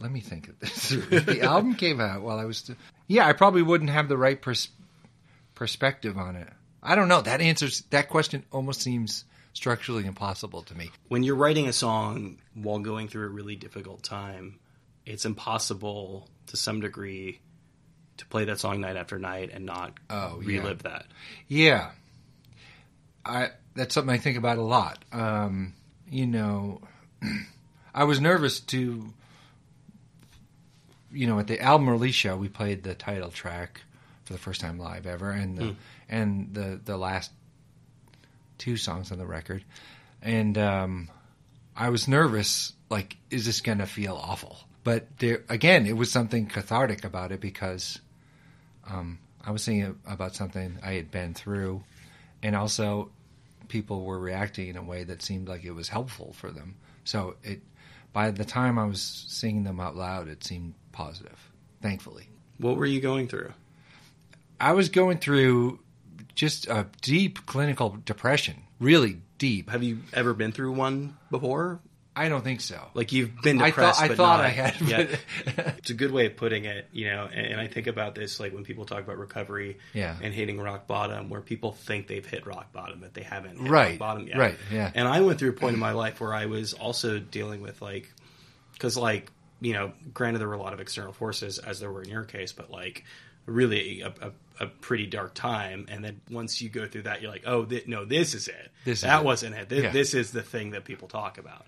[0.00, 0.88] Let me think of this.
[1.10, 2.68] The album came out while I was,
[3.06, 4.70] yeah, I probably wouldn't have the right pers-
[5.54, 6.48] perspective on it.
[6.82, 7.20] I don't know.
[7.20, 8.44] That answers that question.
[8.52, 10.90] Almost seems structurally impossible to me.
[11.08, 14.58] when you're writing a song while going through a really difficult time,
[15.04, 17.40] it's impossible to some degree
[18.18, 20.60] to play that song night after night and not Oh, yeah.
[20.60, 21.06] relive that.
[21.48, 21.90] Yeah,
[23.24, 25.04] I that's something I think about a lot.
[25.12, 25.74] Um,
[26.10, 26.80] you know,
[27.94, 29.12] I was nervous to,
[31.12, 33.82] you know, at the album release show, we played the title track
[34.24, 35.74] for the first time live ever, and the,
[36.08, 37.30] and the the last
[38.58, 39.64] two songs on the record,
[40.22, 41.08] and um,
[41.76, 42.72] I was nervous.
[42.90, 44.58] Like, is this going to feel awful?
[44.84, 48.00] But there again, it was something cathartic about it because
[48.88, 51.84] um, I was thinking about something I had been through,
[52.42, 53.10] and also
[53.68, 56.76] people were reacting in a way that seemed like it was helpful for them.
[57.04, 57.60] So it,
[58.12, 61.38] by the time I was singing them out loud, it seemed positive.
[61.80, 63.52] Thankfully, What were you going through?
[64.60, 65.78] I was going through
[66.38, 69.70] just a deep clinical depression, really deep.
[69.70, 71.80] Have you ever been through one before?
[72.14, 72.80] I don't think so.
[72.94, 73.98] Like you've been I depressed.
[74.00, 74.80] thought I thought not- I had.
[74.80, 75.16] Yeah.
[75.78, 77.28] it's a good way of putting it, you know.
[77.32, 80.16] And, and I think about this like when people talk about recovery Yeah.
[80.22, 83.68] and hitting rock bottom, where people think they've hit rock bottom, but they haven't hit
[83.70, 84.36] Right, rock bottom yet.
[84.38, 84.92] right, yeah.
[84.94, 87.82] And I went through a point in my life where I was also dealing with
[87.82, 88.12] like,
[88.74, 92.02] because like you know, granted there were a lot of external forces as there were
[92.02, 93.04] in your case, but like
[93.46, 95.86] really a, a, a pretty dark time.
[95.88, 98.70] And then once you go through that, you're like, oh th- no, this is it.
[98.84, 99.68] This is that wasn't it.
[99.68, 99.90] This, Yeah.
[99.92, 101.64] this is the thing that people talk about.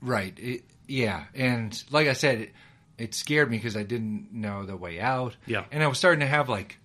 [0.00, 0.34] Right.
[0.38, 1.24] It, yeah.
[1.34, 2.52] And like I said, it,
[2.98, 5.36] it scared me because I didn't know the way out.
[5.46, 5.64] Yeah.
[5.72, 6.78] And I was starting to have like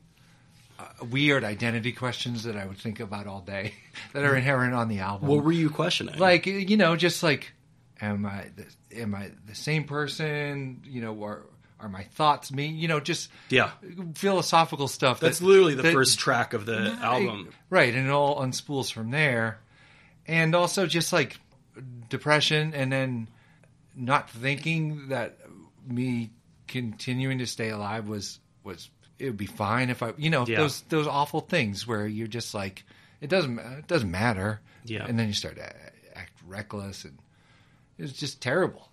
[0.79, 3.73] uh, weird identity questions that I would think about all day
[4.13, 5.27] that are inherent on the album.
[5.27, 6.17] What were you questioning?
[6.19, 7.53] like you know, just like,
[8.01, 10.81] am I the, am I the same person?
[10.85, 11.45] You know, or
[11.79, 12.67] are my thoughts me?
[12.67, 13.71] You know, just yeah.
[14.15, 15.19] philosophical stuff.
[15.19, 17.49] That's that- literally the that- first track of the album.
[17.69, 19.59] Right, and it all unspools from there.
[20.25, 21.39] And also just like
[22.09, 23.27] depression and then
[23.95, 25.37] not thinking that
[25.87, 26.31] me
[26.67, 30.57] continuing to stay alive was was it would be fine if I you know Yeah.
[30.57, 32.83] those those awful things where you're just like
[33.21, 35.05] it doesn't it doesn't matter Yeah.
[35.07, 35.63] and then you start to
[36.17, 37.17] act reckless and
[37.97, 38.89] it was just terrible.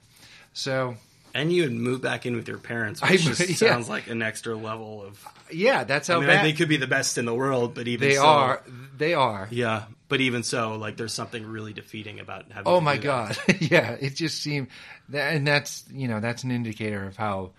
[0.53, 0.97] So
[1.37, 3.55] And you would move back in with your parents, I- just yeah.
[3.57, 5.27] sounds like an extra level of.
[5.51, 7.89] yeah, that's how I mean, bad they could be the best in the world, but
[7.89, 8.63] even they so, are.
[8.97, 9.49] They are.
[9.51, 12.73] Yeah, but even so, like there's something really defeating about having.
[12.73, 13.37] Oh my god!
[13.59, 14.69] yeah, it just seemed,
[15.09, 17.51] that, and that's you know that's an indicator of how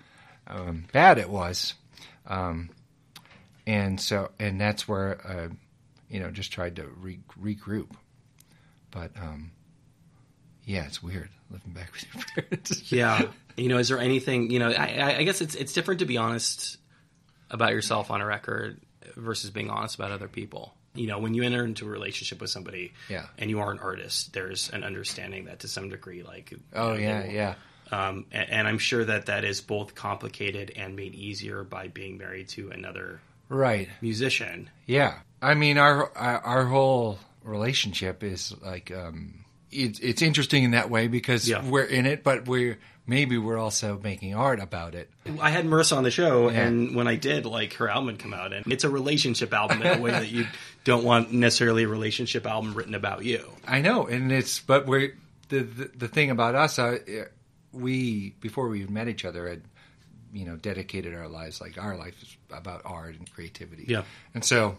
[0.48, 1.74] um, bad it was,
[2.28, 2.70] um,
[3.68, 5.50] and so and that's where uh,
[6.10, 7.92] you know just tried to re- regroup,
[8.90, 9.52] but um,
[10.64, 12.92] yeah, it's weird living back with your parents.
[12.92, 14.52] Yeah, you know, is there anything?
[14.52, 16.78] You know, I, I- guess it's it's different to be honest
[17.50, 18.80] about yourself on a record
[19.16, 20.74] versus being honest about other people.
[20.94, 23.26] You know, when you enter into a relationship with somebody, Yeah.
[23.38, 26.94] and you are an artist, there's an understanding that to some degree, like, you Oh
[26.94, 27.54] know, yeah, yeah.
[27.92, 32.18] Um, and, and I'm sure that that is both complicated and made easier by being
[32.18, 33.90] married to another Right.
[34.02, 34.70] musician.
[34.88, 39.45] Yeah, I mean our our, our whole relationship is like um,
[39.76, 41.64] it, it's interesting in that way because Yeah.
[41.68, 45.10] we're in it, but we're maybe we're also making art about it.
[45.40, 46.62] I had Marissa on the show, Yeah.
[46.64, 49.82] and when I did, like her album had come out, and it's a relationship album
[49.82, 50.48] in a way that you
[50.84, 53.48] don't want necessarily a relationship album written about you.
[53.68, 55.16] I know, and it's but we're
[55.50, 56.80] the the, the thing about us.
[56.80, 56.98] Uh,
[57.72, 59.62] we before we met each other had
[60.34, 63.86] you know dedicated our lives like our life is about art and creativity.
[63.88, 64.04] Yeah.
[64.34, 64.78] and so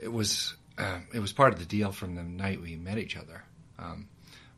[0.00, 3.16] it was uh, it was part of the deal from the night we met each
[3.16, 3.42] other.
[3.78, 4.08] Um,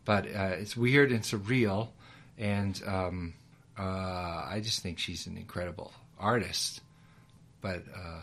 [0.05, 1.89] but uh, it's weird and surreal,
[2.39, 3.35] and um,
[3.79, 6.81] uh, I just think she's an incredible artist.
[7.61, 8.21] But uh,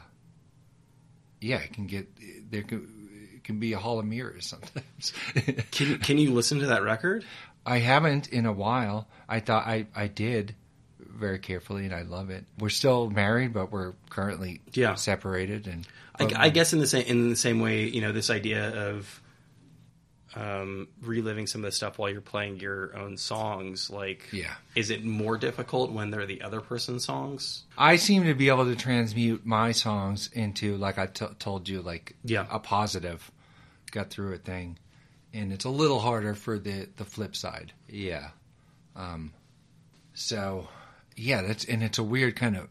[1.41, 2.07] yeah, it can get
[2.49, 2.87] there can,
[3.35, 5.13] it can be a hall of mirrors sometimes.
[5.71, 7.23] Can can you listen to that record?
[7.65, 9.07] I haven't in a while.
[9.27, 10.55] I thought I, I did
[10.99, 12.45] very carefully, and I love it.
[12.59, 14.95] We're still married, but we're currently Yeah.
[14.95, 15.67] separated.
[15.67, 15.87] And
[16.19, 19.21] I, I guess in the same in the same way, you know, this idea of
[20.35, 24.53] um, reliving some of the stuff while you're playing your own songs, like, Yeah.
[24.75, 27.63] is it more difficult when they're the other person's songs?
[27.77, 31.81] I seem to be able to transmute my songs into, like I t- told you,
[31.81, 32.47] like Yeah.
[32.51, 33.31] a positive,
[33.91, 34.77] got through it thing,
[35.33, 37.71] and it's a little harder for the the flip side.
[37.87, 38.31] Yeah.
[38.95, 39.31] Um.
[40.13, 40.67] So,
[41.15, 42.67] yeah, that's and it's a weird kind of.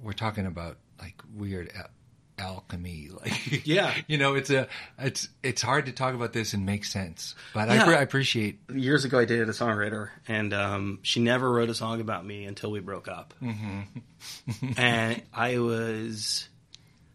[0.00, 1.90] We're talking about like weird al-
[2.38, 3.94] alchemy, like Yeah.
[4.06, 7.68] you know, it's a it's it's hard to talk about this and make sense, but
[7.68, 7.84] I, Yeah.
[7.84, 8.60] pre- I appreciate.
[8.72, 12.44] Years ago, I dated a songwriter, and um, she never wrote a song about me
[12.44, 13.34] until we broke up.
[13.42, 14.68] Mm-hmm.
[14.76, 16.48] and I was,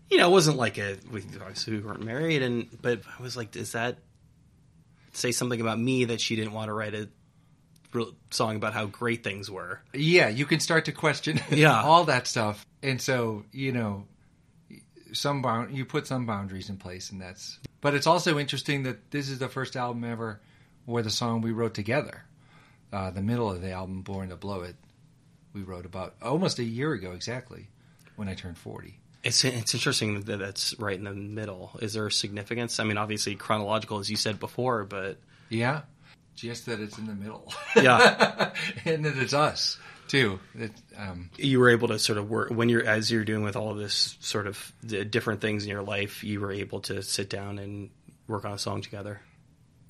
[0.10, 3.36] you know, it wasn't like a we obviously we weren't married, and but I was
[3.38, 3.98] like, does that
[5.14, 7.08] say something about me that she didn't want to write a
[7.94, 9.80] real song about how great things were?
[9.94, 11.80] Yeah, you can start to question Yeah.
[11.84, 14.06] all that stuff, and so you know,
[15.14, 17.60] some bound you put some boundaries in place, and that's.
[17.82, 20.42] But it's also interesting that this is the first album ever
[20.86, 22.24] where the song we wrote together.
[22.92, 24.76] Uh, the middle of the album, "Born to Blow It,"
[25.54, 27.70] we wrote about almost a year ago exactly
[28.16, 29.00] when I turned forty.
[29.24, 31.72] It's it's interesting that that's right in the middle.
[31.82, 32.80] Is there significance?
[32.80, 35.18] I mean, obviously chronological, as you said before, but
[35.50, 35.82] Yeah,
[36.36, 37.54] just that it's in the middle.
[37.76, 38.52] yeah,
[38.86, 40.40] and that it's us too.
[40.56, 43.56] It, um, you were able to sort of work when you're as you're doing with
[43.56, 46.24] all of this sort of the different things in your life.
[46.24, 47.90] You were able to sit down and
[48.28, 49.22] work on a song together.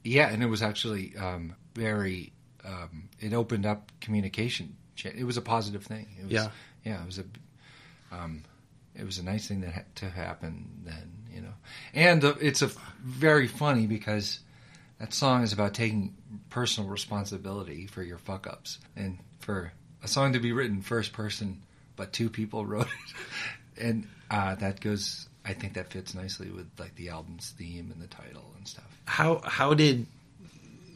[0.03, 2.33] Yeah, and it was actually um, very.
[2.65, 4.77] Um, it opened up communication.
[5.03, 6.07] It was a positive thing.
[6.19, 6.47] It was, Yeah.
[6.85, 7.01] yeah.
[7.01, 7.25] It was a.
[8.11, 8.43] Um,
[8.95, 11.53] it was a nice thing that had to happen then, you know,
[11.95, 12.69] and uh, it's a
[13.03, 14.39] very funny because
[14.99, 16.13] that song is about taking
[16.51, 19.73] personal responsibility for your fuck ups, and for
[20.03, 21.61] a song to be written first person,
[21.95, 25.27] but two people wrote it, and uh, that goes.
[25.45, 28.85] I think that fits nicely with like the album's theme and the title and stuff.
[29.05, 30.05] How how did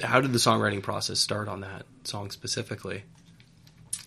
[0.02, 3.04] how did the songwriting process start on that song specifically?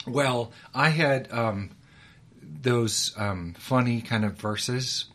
[0.06, 1.70] Well, I had um,
[2.42, 5.06] those um, funny kind of verses,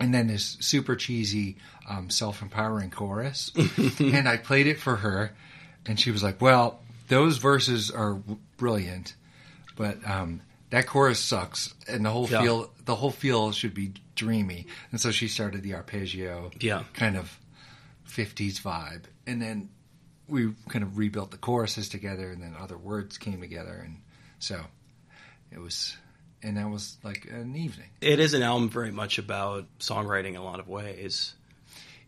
[0.00, 1.56] and then this super cheesy,
[1.88, 3.52] um, self-empowering chorus,
[3.98, 5.34] and I played it for her,
[5.84, 8.20] and she was like, "Well, those verses are
[8.56, 9.14] brilliant,
[9.76, 10.40] but um,
[10.70, 12.42] that chorus sucks, and the whole Yeah.
[12.42, 16.84] feel the whole feel should be dreamy." And so she started the arpeggio, Yeah.
[16.94, 17.38] kind of
[18.06, 19.70] '50s vibe, and then
[20.28, 24.00] we kind of rebuilt the choruses together, and then other words came together, and
[24.38, 24.64] so
[25.50, 25.96] it was,
[26.42, 27.90] and that was like an evening.
[28.00, 31.34] It is an album very much about songwriting in a lot of ways.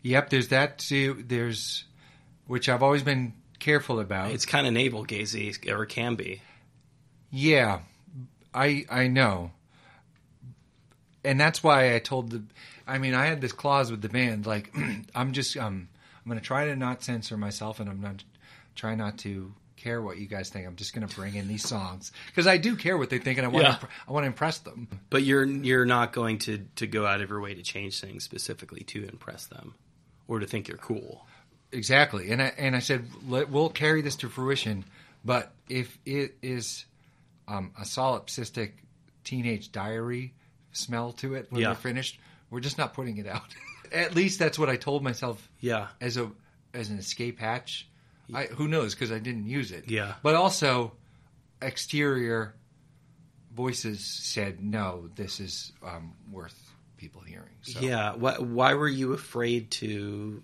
[0.03, 1.23] Yep, there's that too.
[1.27, 1.83] There's,
[2.47, 4.31] which I've always been careful about.
[4.31, 6.41] It's kind of navel gazing, or can be.
[7.31, 7.79] Yeah,
[8.53, 9.51] I I know,
[11.23, 12.43] and that's why I told the.
[12.87, 14.73] I mean, I had this clause with the band, like
[15.15, 15.89] I'm just um
[16.25, 18.23] I'm going to try to not censor myself, and I'm not
[18.75, 20.65] try not to care what you guys think.
[20.65, 23.37] I'm just going to bring in these songs because I do care what they think,
[23.37, 23.75] and I want Yeah.
[23.75, 24.87] to, I want to impress them.
[25.09, 28.23] But you're you're not going to to go out of your way to change things
[28.23, 29.75] specifically to impress them
[30.27, 31.25] or to think you're cool.
[31.71, 34.85] Exactly, and I and I said Let, we'll carry this to fruition,
[35.25, 36.85] but if it is
[37.47, 38.71] um, a solipsistic
[39.23, 40.33] teenage diary
[40.71, 41.69] smell to it when Yeah.
[41.69, 43.43] we're finished, we're just not putting it out.
[43.91, 45.87] At least that's what I told myself Yeah.
[45.99, 46.31] as a
[46.73, 47.87] as an escape hatch.
[48.33, 49.89] I, who knows because I didn't use it.
[49.89, 50.15] Yeah.
[50.23, 50.91] but also
[51.61, 52.53] exterior
[53.55, 56.57] voices said no, this is um, worth
[56.97, 57.55] people hearing.
[57.61, 57.79] So.
[57.79, 58.15] Yeah.
[58.15, 60.43] Why, why were you afraid to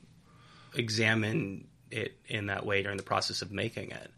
[0.76, 4.12] examine it in that way during the process of making it?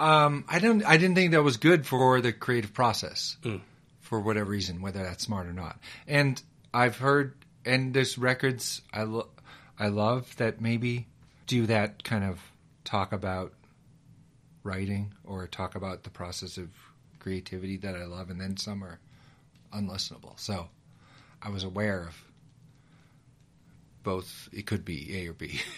[0.00, 0.84] Um, I don't.
[0.84, 3.60] I didn't think that was good for the creative process, Mm.
[4.00, 5.78] for whatever reason, whether that's smart or not.
[6.08, 6.42] And
[6.74, 9.28] I've heard, and there's records I lo-
[9.78, 11.06] I love that maybe
[11.46, 12.40] do that kind of
[12.84, 13.52] talk about
[14.64, 16.70] writing or talk about the process of
[17.20, 18.98] creativity that I love, and then some are
[19.72, 20.38] unlistenable.
[20.38, 20.68] So
[21.40, 22.16] I was aware of
[24.02, 24.48] both.
[24.52, 25.60] It could be A or B.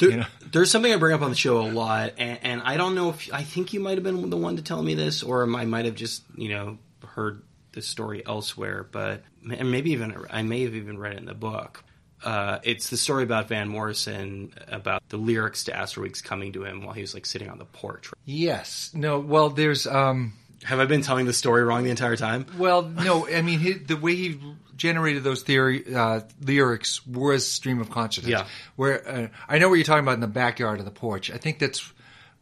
[0.00, 0.26] There, You know?
[0.50, 3.10] There's something I bring up on the show a lot, and, and I don't know
[3.10, 5.64] if I think you might have been the one to tell me this, or I
[5.66, 10.62] might have just you know heard this story elsewhere, but and maybe even I may
[10.62, 11.84] have even read it in the book.
[12.24, 16.64] Uh, it's the story about Van Morrison about the lyrics to Astral Weeks coming to
[16.64, 18.10] him while he was like sitting on the porch.
[18.24, 18.90] yes.
[18.94, 19.20] No.
[19.20, 19.86] Well, there's.
[19.86, 20.32] um
[20.64, 22.46] Have I been telling the story wrong the entire time?
[22.58, 24.40] Well, no, I mean he, the way he
[24.76, 28.30] generated those theory uh, lyrics was stream of consciousness.
[28.30, 28.46] Yeah.
[28.76, 31.30] Where uh, I know what you're talking about in the backyard of the porch.
[31.30, 31.92] I think that's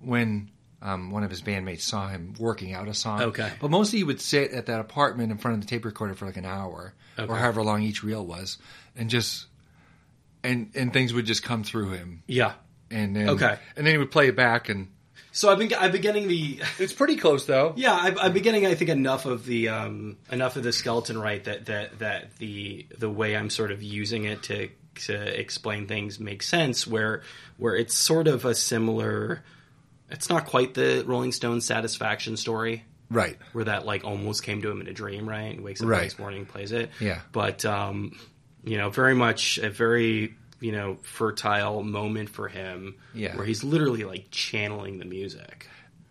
[0.00, 3.22] when um, one of his bandmates saw him working out a song.
[3.22, 3.50] Okay.
[3.60, 6.26] But mostly he would sit at that apartment in front of the tape recorder for
[6.26, 7.30] like an hour Okay.
[7.30, 8.56] or however long each reel was,
[8.96, 9.46] and just
[10.42, 12.54] and and things would just come through him, Yeah.
[12.90, 13.58] and then Okay.
[13.76, 14.88] and then he would play it back, and
[15.32, 17.72] So I've been I've been getting the it's pretty close though.
[17.76, 21.18] Yeah, I've, I've been getting, I think, enough of the um, enough of the skeleton
[21.18, 24.68] right that that that the the way I'm sort of using it to
[25.06, 26.86] to explain things makes sense.
[26.86, 27.22] Where
[27.56, 29.42] where it's sort of a similar.
[30.10, 33.38] It's not quite the Rolling Stones satisfaction story Right.
[33.54, 35.54] where that like almost came to him in a dream, right?
[35.54, 35.96] He wakes up Right.
[35.98, 36.90] the next morning and plays it.
[37.00, 37.20] Yeah.
[37.32, 38.18] But um,
[38.62, 42.94] you know, very much a very you know fertile moment for him.
[43.14, 43.36] Yeah.
[43.36, 45.66] Where he's literally like channeling the music.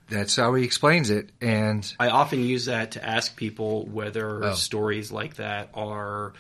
[0.10, 4.54] That's how he explains it, and I often use that to ask people whether Oh.
[4.56, 6.34] stories like that are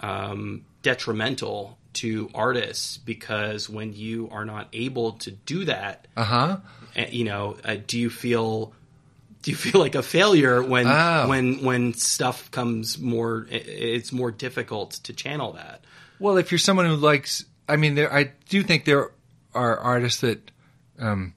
[0.00, 6.56] um, detrimental to artists because when you are not able to do that, uh huh.
[6.96, 8.72] uh, you know, uh, do you feel
[9.42, 11.28] do you feel like a failure when Oh.
[11.28, 13.46] when when stuff comes more?
[13.50, 15.84] It's more difficult to channel that.
[16.18, 19.10] Well, if you're someone who likes, I mean, there, I do think there
[19.54, 20.50] are artists that
[20.98, 21.34] um,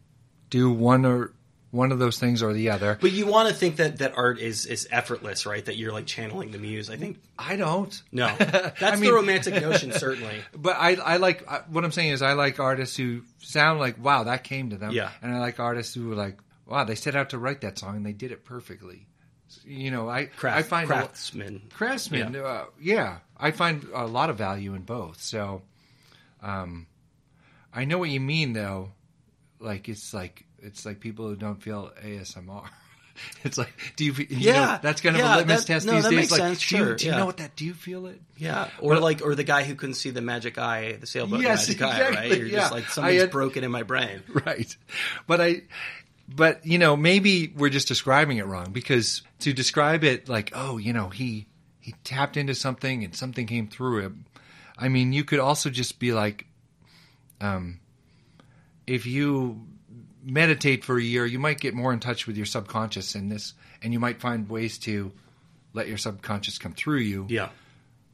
[0.50, 1.32] do one or
[1.72, 2.98] one of those things or the other.
[3.02, 5.64] But you want to think that that art is is effortless, right?
[5.66, 6.90] That you're like channeling the muse.
[6.90, 8.02] I think I don't.
[8.14, 10.38] no, that's I the romantic notion, certainly.
[10.56, 14.02] But I, I like I- what I'm saying is I like artists who sound like
[14.04, 14.92] wow that came to them.
[14.92, 15.12] Yeah.
[15.22, 17.98] And I like artists who are like wow they set out to write that song
[17.98, 19.08] and they did it perfectly.
[19.66, 21.62] You know, I Craft, I find a lo- craftsman.
[21.74, 22.34] craftsmen.
[22.34, 22.40] Yeah.
[22.42, 22.48] Yeah.
[22.48, 25.22] Uh, yeah, I find a lot of value in both.
[25.22, 25.62] So,
[26.46, 26.88] um,
[27.74, 28.92] I know what you mean, though.
[29.60, 32.66] Like it's like it's like people who don't feel ASMR.
[33.46, 34.12] It's like, do you?
[34.12, 34.54] you Yeah.
[34.54, 36.18] know, that's kind of Yeah, a litmus that- test no, these that days.
[36.20, 37.18] makes like, sense, do you, sure, do you yeah.
[37.18, 37.56] know what that?
[37.56, 38.20] Do you feel it?
[38.36, 41.40] Yeah, or But- like, or the guy who couldn't see the magic eye, the sailboat,
[41.40, 42.38] Yes, magic eye, right?
[42.38, 42.58] You're yeah.
[42.60, 44.22] just like something's had- broken in my brain.
[44.46, 44.76] right
[45.28, 45.62] but i
[46.28, 50.78] but you know maybe we're just describing it wrong because to describe it like oh
[50.78, 51.48] you know he
[51.80, 54.26] he tapped into something and something came through him
[54.78, 56.46] i mean you could also just be like
[57.42, 57.80] um
[58.88, 59.66] if you
[60.24, 63.54] meditate for a year you might get more in touch with your subconscious in this
[63.82, 65.12] and you might find ways to
[65.74, 67.50] let your subconscious come through you Yeah,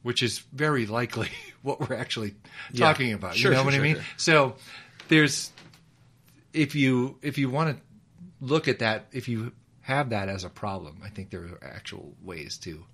[0.02, 1.28] which is very likely
[1.62, 2.34] what we're actually
[2.72, 2.86] Yeah.
[2.86, 3.34] talking about.
[3.36, 3.94] Sure, you know sure, what sure, I mean?
[3.96, 4.04] sure.
[4.16, 4.56] So
[5.08, 5.50] there's
[6.52, 7.82] if you if you want to
[8.44, 9.52] look at that, if you
[9.82, 12.84] have that as a problem, I think there are actual ways to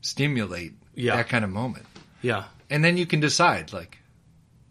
[0.00, 1.16] stimulate Yeah.
[1.16, 1.86] that kind of moment,
[2.26, 3.98] yeah, and then you can decide like,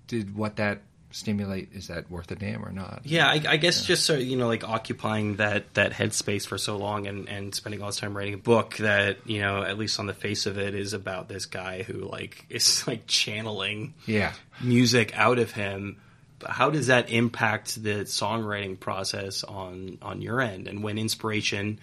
[0.07, 0.81] did what that
[1.11, 2.99] stimulate is that worth a damn or not?
[3.05, 3.27] yeah.
[3.27, 7.07] I, I guess just so you know, like occupying that that headspace for so long
[7.07, 10.05] and and spending all this time writing a book that you know, at least on
[10.05, 14.33] the face of it, is about this guy who like is like channeling yeah.
[14.61, 16.01] music out of him.
[16.45, 20.67] How does that impact the songwriting process on on your end?
[20.67, 21.79] And when inspiration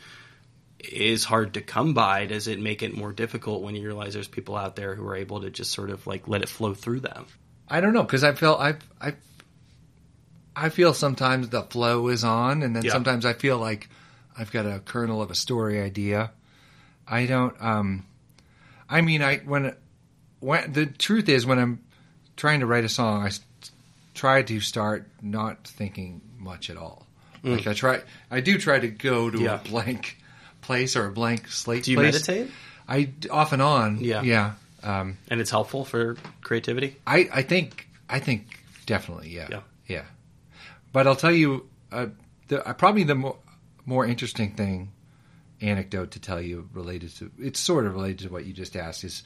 [0.82, 4.28] is hard to come by, does it make it more difficult when you realize there's
[4.28, 7.00] people out there who are able to just sort of like let it flow through
[7.00, 7.26] them?
[7.68, 9.16] I don't know because I feel I've I've
[10.54, 12.92] I feel sometimes the flow is on, and then Yeah.
[12.92, 13.88] sometimes I feel like
[14.36, 16.30] I've got a kernel of a story idea.
[17.08, 17.54] I don't.
[17.60, 18.04] Um,
[18.88, 19.74] I mean, I when
[20.40, 21.80] when the truth is when I'm
[22.36, 23.30] trying to write a song, I
[24.14, 27.06] try to start not thinking much at all.
[27.44, 29.42] Like I try, I do try to go to Mm.
[29.42, 29.54] Yeah.
[29.60, 30.16] a blank
[30.62, 31.84] place or a blank slate.
[31.84, 32.14] Do you place.
[32.14, 32.50] meditate?
[32.88, 33.98] I off and on.
[34.00, 34.22] Yeah.
[34.22, 34.52] yeah.
[34.82, 36.96] Um, And it's helpful for creativity.
[37.06, 39.60] I, I think I think definitely yeah Yeah.
[39.86, 40.04] yeah.
[40.92, 42.06] But I'll tell you, uh,
[42.48, 43.36] the uh, probably the more
[43.84, 44.92] more interesting thing
[45.60, 49.04] anecdote to tell you related to it's sort of related to what you just asked
[49.04, 49.22] is,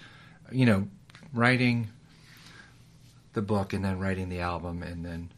[0.53, 0.89] you know,
[1.32, 1.89] writing
[3.32, 5.30] the book and then writing the album and then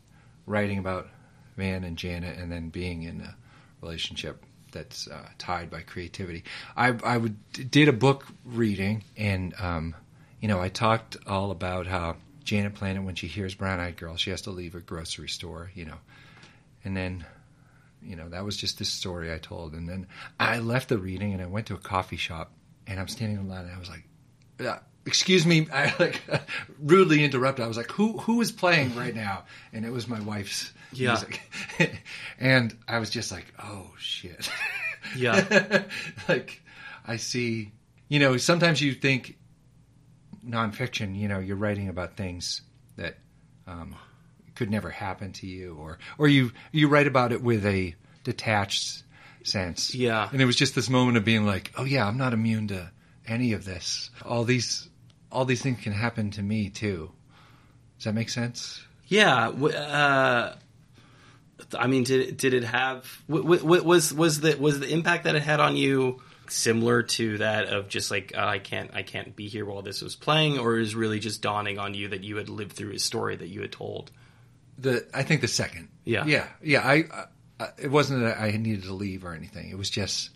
[0.46, 1.09] writing about
[1.57, 3.36] Van and Janet and then being in a
[3.80, 6.44] relationship that's uh, tied by creativity.
[6.76, 9.94] I I would did a book reading and um,
[10.40, 14.16] you know I talked all about how Janet Planet when she hears Brown Eyed Girl
[14.16, 15.98] she has to leave a grocery store you know,
[16.84, 17.24] and then
[18.02, 20.06] you know that was just this story I told and then
[20.38, 22.52] I left the reading and I went to a coffee shop
[22.86, 24.04] and I'm standing in line and I was like.
[25.06, 26.20] Excuse me, I like
[26.82, 27.64] rudely interrupted.
[27.64, 31.12] I was like, "Who who is playing right now?" And it was my wife's Yeah.
[31.12, 31.41] music,
[32.39, 34.49] and I was just like, "Oh shit!"
[35.16, 35.84] Yeah.
[36.28, 36.61] like
[37.07, 37.72] I see,
[38.09, 39.36] you know, sometimes you think
[40.47, 42.62] nonfiction, you know, you're writing about things
[42.97, 43.16] that
[43.66, 43.95] um,
[44.55, 49.03] could never happen to you, or or you you write about it with a detached
[49.45, 49.95] sense.
[49.95, 50.28] Yeah.
[50.32, 52.91] and it was just this moment of being like, "Oh yeah, I'm not immune to
[53.26, 54.11] any of this.
[54.24, 54.89] All these
[55.30, 57.12] all these things can happen to me too."
[57.99, 58.80] Does that make sense?
[59.07, 59.49] Yeah.
[59.49, 60.55] Uh,
[61.78, 65.61] I mean, did did it have was was the was the impact that it had
[65.61, 69.64] on you similar to that of just like uh, I can't I can't be here
[69.64, 72.72] while this was playing, or is really just dawning on you that you had lived
[72.72, 74.11] through a story that you had told?
[74.78, 75.88] The I think the second.
[76.04, 76.24] Yeah.
[76.26, 76.80] yeah, yeah.
[76.86, 77.04] I,
[77.61, 79.68] I it wasn't that I needed to leave or anything.
[79.70, 80.30] It was just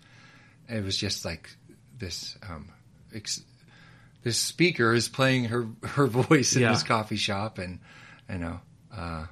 [0.69, 1.49] it was just like
[1.99, 2.37] this.
[2.49, 2.69] Um,
[3.15, 3.43] ex-
[4.25, 6.73] this speaker is playing her her voice in Yeah.
[6.73, 7.79] this coffee shop, and
[8.31, 8.61] you know,
[8.95, 9.27] uh,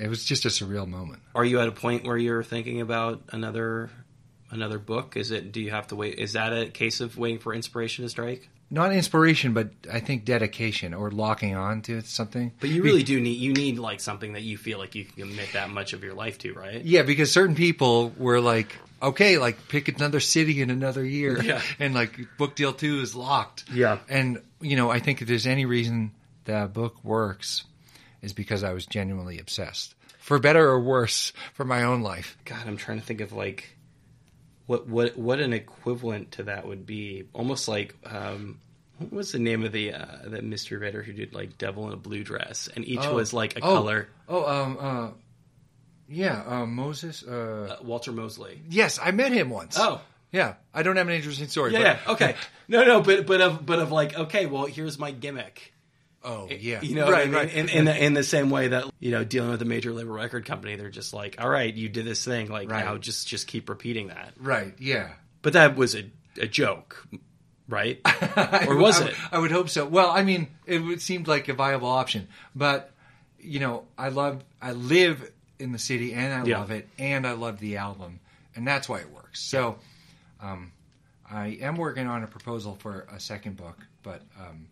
[0.00, 1.22] it was just a surreal moment.
[1.34, 3.90] Are you at a point where you're thinking about another
[4.50, 5.16] another book?
[5.16, 5.52] Is it?
[5.52, 6.18] Do you have to wait?
[6.18, 8.48] Is that a case of waiting for inspiration to strike?
[8.72, 12.52] Not inspiration, but I think dedication or locking on to something.
[12.60, 15.28] But you really do need you need like something that you feel like you can
[15.28, 16.82] commit that much of your life to, right?
[16.82, 21.42] Yeah, because certain people were like, okay, like pick another city in another year.
[21.42, 21.60] Yeah.
[21.78, 23.64] And like book deal two is locked.
[23.72, 23.98] Yeah.
[24.08, 26.12] And, you know, I think if there's any reason
[26.44, 27.64] that book works
[28.22, 29.94] is because I was genuinely obsessed.
[30.18, 32.36] For better or worse, for my own life.
[32.44, 33.76] God, I'm trying to think of like
[34.66, 37.24] what what what an equivalent to that would be.
[37.32, 38.60] Almost like um,
[38.98, 41.94] what was the name of the uh, that mystery writer who did like Devil in
[41.94, 43.14] a Blue Dress, and each Oh.
[43.14, 43.74] was like a Oh.
[43.76, 44.08] color.
[44.28, 45.08] Oh, um, uh,
[46.08, 47.22] yeah, uh, Moses.
[47.26, 48.60] Uh, Uh, Walter Mosley.
[48.68, 49.76] yes, I met him once.
[49.78, 50.00] Oh.
[50.32, 51.72] Yeah, I don't have an interesting story.
[51.72, 52.36] Yeah, but, yeah, okay.
[52.68, 55.72] No, no, but but of but of like, okay, well, here's my gimmick.
[56.22, 56.82] Oh, yeah.
[56.82, 57.34] You know, what I right, mean?
[57.34, 57.54] right.
[57.54, 60.12] In, in, the, in the same way that you know, dealing with a major label
[60.12, 62.84] record company, they're just like, all right, you did this thing, like Right.
[62.84, 64.32] now just just keep repeating that.
[64.38, 65.12] right, yeah.
[65.42, 66.04] But that was a,
[66.38, 67.06] a joke,
[67.68, 68.00] right?
[68.68, 69.14] Or was I, it?
[69.32, 69.86] I would hope so.
[69.86, 72.92] Well, I mean, it would seemed like a viable option, but
[73.38, 76.58] you know, I love, I live in the city, and I Yeah.
[76.58, 78.20] love it, and I love the album,
[78.54, 79.40] and that's why it works.
[79.40, 79.78] So,
[80.42, 80.72] um,
[81.30, 84.66] I am working on a proposal for a second book, but um,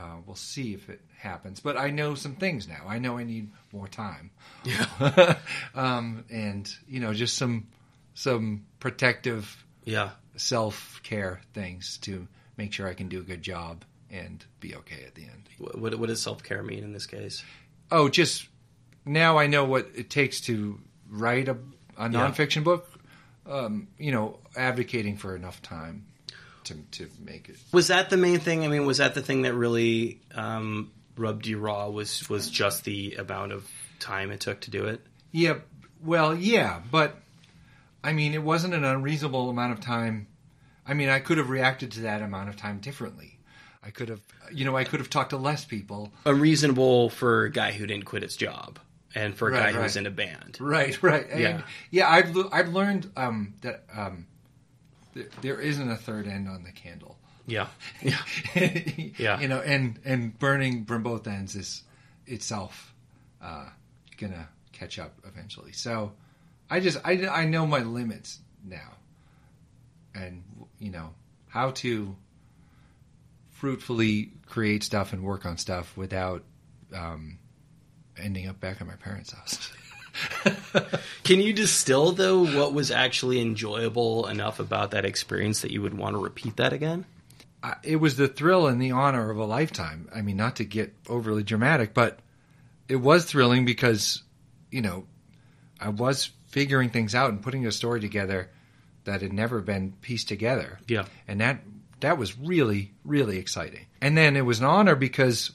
[0.00, 1.60] uh, we'll see if it happens.
[1.60, 2.84] But I know some things now.
[2.88, 4.30] I know I need more time.
[4.64, 5.36] Yeah.
[5.74, 7.68] um, and you know, just some
[8.14, 10.10] some protective Yeah.
[10.36, 12.26] self care things to
[12.56, 15.48] make sure I can do a good job and be okay at the end.
[15.58, 17.44] What, what, does self care mean in this case?
[17.90, 18.48] Oh, just
[19.04, 21.56] now I know what it takes to write a,
[21.96, 22.88] a nonfiction book.
[23.46, 26.06] Um, you know, advocating for enough time
[26.70, 27.56] to to make it.
[27.72, 28.64] Was that the main thing?
[28.64, 31.88] I mean, was that the thing that really um, rubbed you raw?
[31.88, 33.68] Was was just the amount of
[33.98, 35.00] time it took to do it?
[35.32, 35.58] Yeah,
[36.04, 37.16] well, yeah, but
[38.02, 40.26] I mean, it wasn't an unreasonable amount of time.
[40.86, 43.38] I mean, I could have reacted to that amount of time differently.
[43.82, 44.20] I could have,
[44.52, 46.10] you know, I could have talked to less people.
[46.26, 48.78] Unreasonable for a guy who didn't quit his job,
[49.14, 50.00] and for a Right, guy who was right.
[50.00, 50.56] in a band.
[50.60, 51.26] Right, right.
[51.30, 51.62] And, Yeah.
[51.90, 52.10] yeah.
[52.10, 54.26] I've I've learned um, that um,
[55.14, 57.18] th- there isn't a third end on the candle.
[57.46, 57.68] Yeah,
[58.04, 59.40] yeah.
[59.40, 61.82] You know, and and burning from both ends is
[62.26, 62.94] itself
[63.42, 63.66] uh,
[64.18, 65.72] gonna catch up eventually.
[65.72, 66.12] So
[66.68, 68.92] I just I I know my limits now,
[70.14, 70.44] and
[70.78, 71.10] you know
[71.48, 72.14] how to
[73.50, 76.44] fruitfully create stuff and work on stuff without
[76.94, 77.38] um,
[78.16, 79.72] ending up back at my parents' house.
[81.24, 85.96] Can you distill though what was actually enjoyable enough about that experience that you would
[85.96, 87.04] want to repeat that again?
[87.82, 90.08] It was the thrill and the honor of a lifetime.
[90.14, 92.20] I mean, not to get overly dramatic, but
[92.88, 94.22] it was thrilling because,
[94.70, 95.04] you know,
[95.78, 98.50] I was figuring things out and putting a story together
[99.04, 100.78] that had never been pieced together.
[100.88, 101.06] Yeah.
[101.28, 101.62] And that
[102.00, 103.86] that was really really exciting.
[104.00, 105.52] And then it was an honor because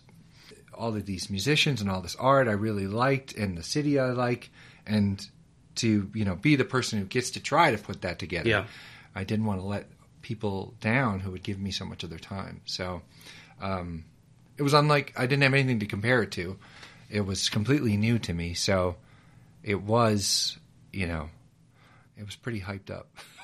[0.75, 4.11] all of these musicians and all this art I really liked and the city I
[4.11, 4.49] like
[4.85, 5.25] and
[5.75, 8.49] to, you know, be the person who gets to try to put that together.
[8.49, 8.65] Yeah.
[9.13, 9.87] I didn't want to let
[10.21, 12.61] people down who would give me so much of their time.
[12.65, 13.01] So
[13.61, 14.05] um,
[14.57, 16.57] it was unlike I didn't have anything to compare it to.
[17.09, 18.53] It was completely new to me.
[18.53, 18.95] So
[19.63, 20.57] it was,
[20.91, 21.29] you know,
[22.17, 23.07] it was pretty hyped up.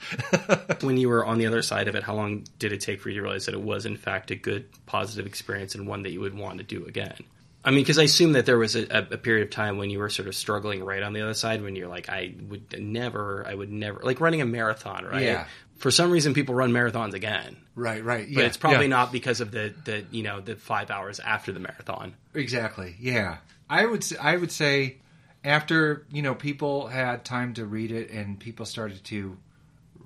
[0.82, 3.08] when you were on the other side of it, how long did it take for
[3.08, 6.10] you to realize that it was in fact a good, positive experience and one that
[6.10, 7.16] you would want to do again?
[7.64, 9.98] I mean, because I assume that there was a, a, period of time when you
[9.98, 13.44] were sort of struggling right on the other side, when you're like, I would never,
[13.46, 15.22] I would never, like running a marathon, right?
[15.22, 15.46] Yeah.
[15.76, 18.26] For some reason, people run marathons again, Right, right.
[18.32, 18.96] but Yeah, it's probably yeah.
[18.96, 22.14] not because of the, the, you know, the five hours after the marathon.
[22.34, 22.96] Exactly.
[22.98, 23.38] Yeah.
[23.68, 24.96] I would I would say
[25.44, 29.36] after, you know, people had time to read it and people started to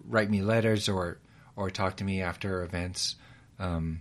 [0.07, 1.18] write me letters or
[1.57, 3.16] or talk to me after events
[3.59, 4.00] um,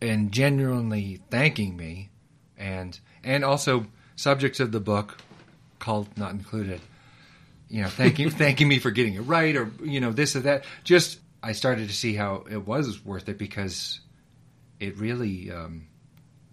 [0.00, 2.10] and genuinely thanking me.
[2.58, 5.18] And and also subjects of the book
[5.78, 6.80] called not included
[7.68, 10.64] you know thanking thanking me for getting it right or you know this or that.
[10.84, 14.00] Just I started to see how it was worth it because
[14.80, 15.86] it really um,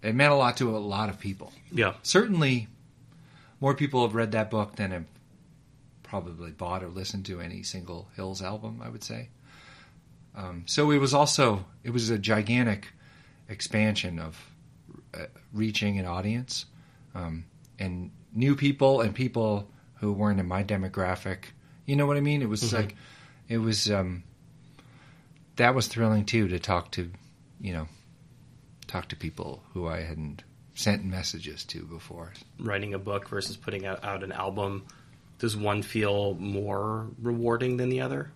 [0.02, 1.52] it meant a lot to a lot of people.
[1.72, 1.94] Yeah.
[2.02, 2.68] certainly
[3.60, 5.04] more people have read that book than have
[6.14, 8.80] probably bought or listened to any single Hills album.
[8.80, 9.30] I would say.
[10.36, 12.86] Um, so it was also it was a gigantic
[13.48, 14.40] expansion of
[15.12, 16.66] uh, reaching an audience
[17.16, 17.46] um,
[17.80, 21.46] and new people and people who weren't in my demographic.
[21.84, 22.42] You know what I mean?
[22.42, 22.94] It was like
[23.48, 24.22] it was um,
[25.56, 27.10] that was thrilling too to talk to
[27.60, 27.88] you know
[28.86, 30.44] talk to people who I hadn't
[30.74, 32.32] sent messages to before.
[32.60, 34.86] Writing a book versus putting out, out an album,
[35.38, 38.30] does one feel more rewarding than the other?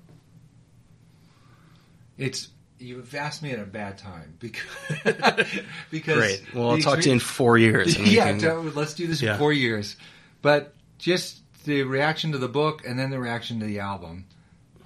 [2.17, 4.63] It's you've asked me at a bad time because
[5.91, 6.43] because Great.
[6.55, 7.99] Well, I'll talk to you in four years.
[7.99, 9.33] yeah, can- let's do this Yeah.
[9.35, 9.97] in four years.
[10.43, 14.27] But just the reaction to the book and then the reaction to the album,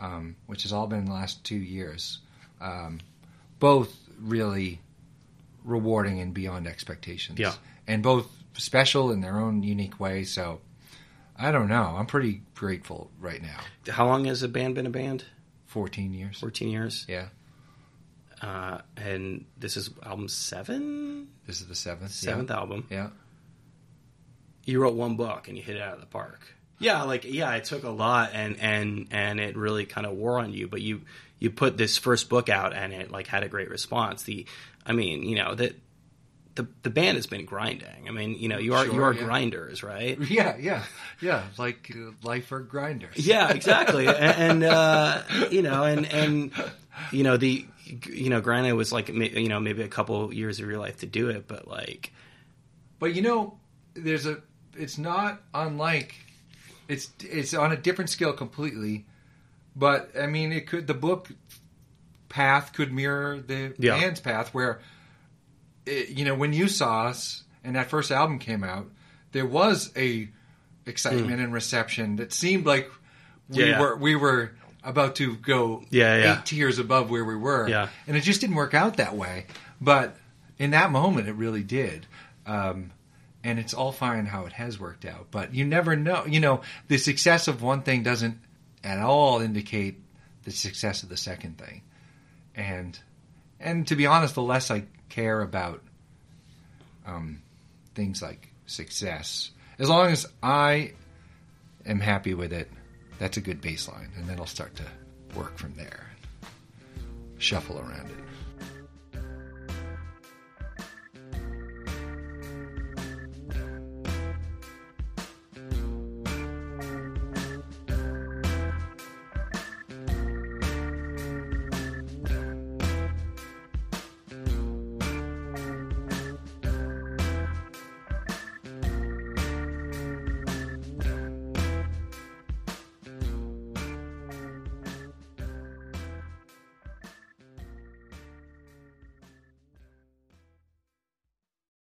[0.00, 2.18] um, which has all been the last two years,
[2.60, 3.00] um,
[3.58, 4.80] both really
[5.64, 7.38] rewarding and beyond expectations.
[7.38, 7.54] Yeah.
[7.86, 10.24] and both special in their own unique way.
[10.24, 10.60] So
[11.42, 11.94] I don't know.
[11.98, 13.58] I'm pretty grateful right now.
[13.92, 15.24] How long has a band been a band?
[15.66, 16.38] Fourteen years.
[16.40, 17.04] 14 years.
[17.08, 17.28] Yeah,
[18.40, 21.28] Uh, and this is album seven?
[21.46, 22.12] this is the seventh.
[22.12, 22.86] Seventh album.
[22.90, 23.08] Yeah.
[24.64, 26.40] You wrote one book and you hit it out of the park.
[26.78, 30.38] Yeah, like yeah, it took a lot and and and it really kind of wore
[30.38, 31.02] on you, but you
[31.38, 34.22] you put this first book out and it like had a great response.
[34.24, 34.46] The
[34.86, 35.74] I mean, you know, that
[36.54, 38.08] the the band has been grinding.
[38.08, 39.24] I mean, you know, you are Sure, you are yeah.
[39.24, 40.18] grinders, right?
[40.30, 40.84] Yeah, yeah,
[41.20, 41.44] yeah.
[41.58, 43.16] Like uh, life for grinders.
[43.16, 44.06] Yeah, exactly.
[44.08, 46.52] and and, uh, you know, and and
[47.10, 47.66] you know the
[48.06, 50.98] you know, granted, it was like you know maybe a couple years of your life
[50.98, 52.12] to do it, but like
[52.98, 53.58] But you know,
[53.94, 54.42] there's a.
[54.76, 56.14] It's not unlike.
[56.88, 59.04] It's it's on a different scale completely,
[59.76, 61.30] but I mean, it could the book
[62.28, 63.98] path could mirror the Yeah.
[63.98, 64.80] band's path, where,
[65.86, 68.86] it, you know, when you saw us and that first album came out,
[69.32, 70.28] there was a
[70.86, 72.90] excitement and reception that seemed like
[73.48, 73.68] we.
[73.70, 73.80] Yeah.
[73.80, 74.52] were we were
[74.84, 76.38] about to go Yeah, yeah.
[76.38, 77.68] eight tiers above where we were.
[77.68, 77.88] Yeah.
[78.06, 79.46] And it just didn't work out that way.
[79.80, 80.16] But
[80.58, 82.06] in that moment, it really did.
[82.46, 82.90] Um,
[83.44, 85.28] and it's all fine how it has worked out.
[85.30, 86.26] But you never know.
[86.26, 88.38] You know, the success of one thing doesn't
[88.84, 90.00] at all indicate
[90.44, 91.82] the success of the second thing.
[92.54, 92.98] And
[93.60, 95.82] and to be honest, the less I care about
[97.06, 97.42] um,
[97.94, 100.92] things like success, as long as I
[101.84, 102.70] am happy with it,
[103.18, 104.84] that's a good baseline, and then I'll start to
[105.36, 106.06] work from there,
[107.36, 108.31] shuffle around it.